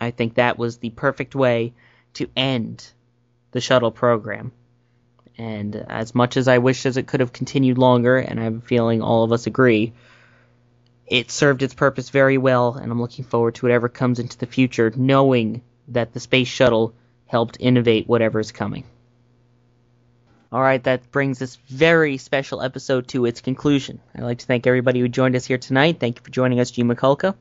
[0.01, 1.73] I think that was the perfect way
[2.15, 2.87] to end
[3.53, 4.53] the shuttle program.
[5.39, 9.01] And as much as I wish as it could have continued longer, and I'm feeling
[9.01, 9.93] all of us agree,
[11.07, 14.47] it served its purpose very well, and I'm looking forward to whatever comes into the
[14.47, 16.95] future, knowing that the space shuttle
[17.27, 18.85] helped innovate whatever is coming.
[20.53, 24.01] All right, that brings this very special episode to its conclusion.
[24.15, 26.01] I'd like to thank everybody who joined us here tonight.
[26.01, 27.35] Thank you for joining us, Gene Mikulka.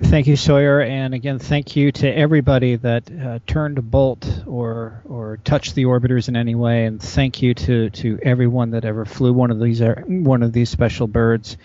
[0.00, 5.02] Thank you, Sawyer, and again, thank you to everybody that uh, turned a bolt or
[5.04, 9.04] or touched the orbiters in any way, and thank you to, to everyone that ever
[9.04, 11.56] flew one of these uh, one of these special birds,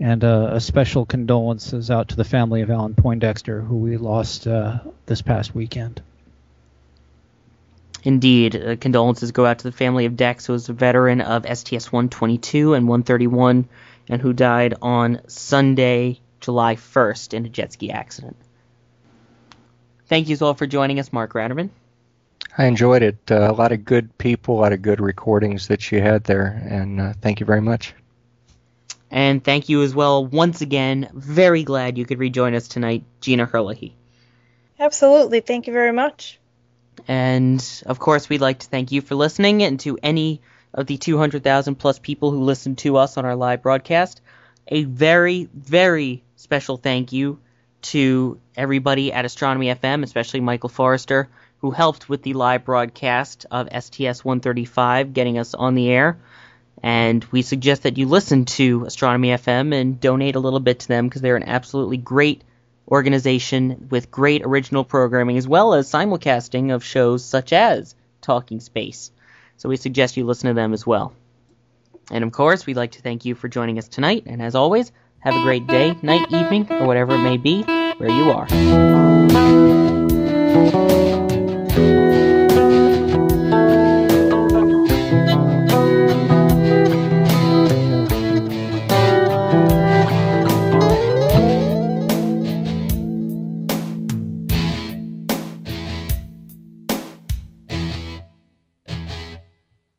[0.00, 4.46] and uh, a special condolences out to the family of Alan Poindexter, who we lost
[4.46, 6.02] uh, this past weekend.
[8.02, 11.44] Indeed, uh, condolences go out to the family of Dex, who was a veteran of
[11.44, 13.66] STS 122 and 131,
[14.08, 18.36] and who died on Sunday, July 1st in a jet ski accident.
[20.06, 21.70] Thank you all for joining us, Mark Ratterman.
[22.56, 23.18] I enjoyed it.
[23.30, 26.46] Uh, a lot of good people, a lot of good recordings that you had there,
[26.68, 27.94] and uh, thank you very much.
[29.10, 31.08] And thank you as well, once again.
[31.14, 33.94] Very glad you could rejoin us tonight, Gina Herlihy.
[34.78, 35.40] Absolutely.
[35.40, 36.38] Thank you very much.
[37.08, 40.40] And of course, we'd like to thank you for listening and to any
[40.72, 44.20] of the 200,000 plus people who listened to us on our live broadcast.
[44.68, 47.40] A very, very special thank you
[47.80, 53.68] to everybody at Astronomy FM, especially Michael Forrester, who helped with the live broadcast of
[53.68, 56.18] STS 135, getting us on the air.
[56.82, 60.88] And we suggest that you listen to Astronomy FM and donate a little bit to
[60.88, 62.44] them because they're an absolutely great
[62.86, 69.10] organization with great original programming as well as simulcasting of shows such as Talking Space.
[69.56, 71.14] So we suggest you listen to them as well.
[72.10, 74.24] And of course, we'd like to thank you for joining us tonight.
[74.26, 74.92] And as always,
[75.24, 77.62] have a great day, night, evening, or whatever it may be
[77.96, 78.46] where you are.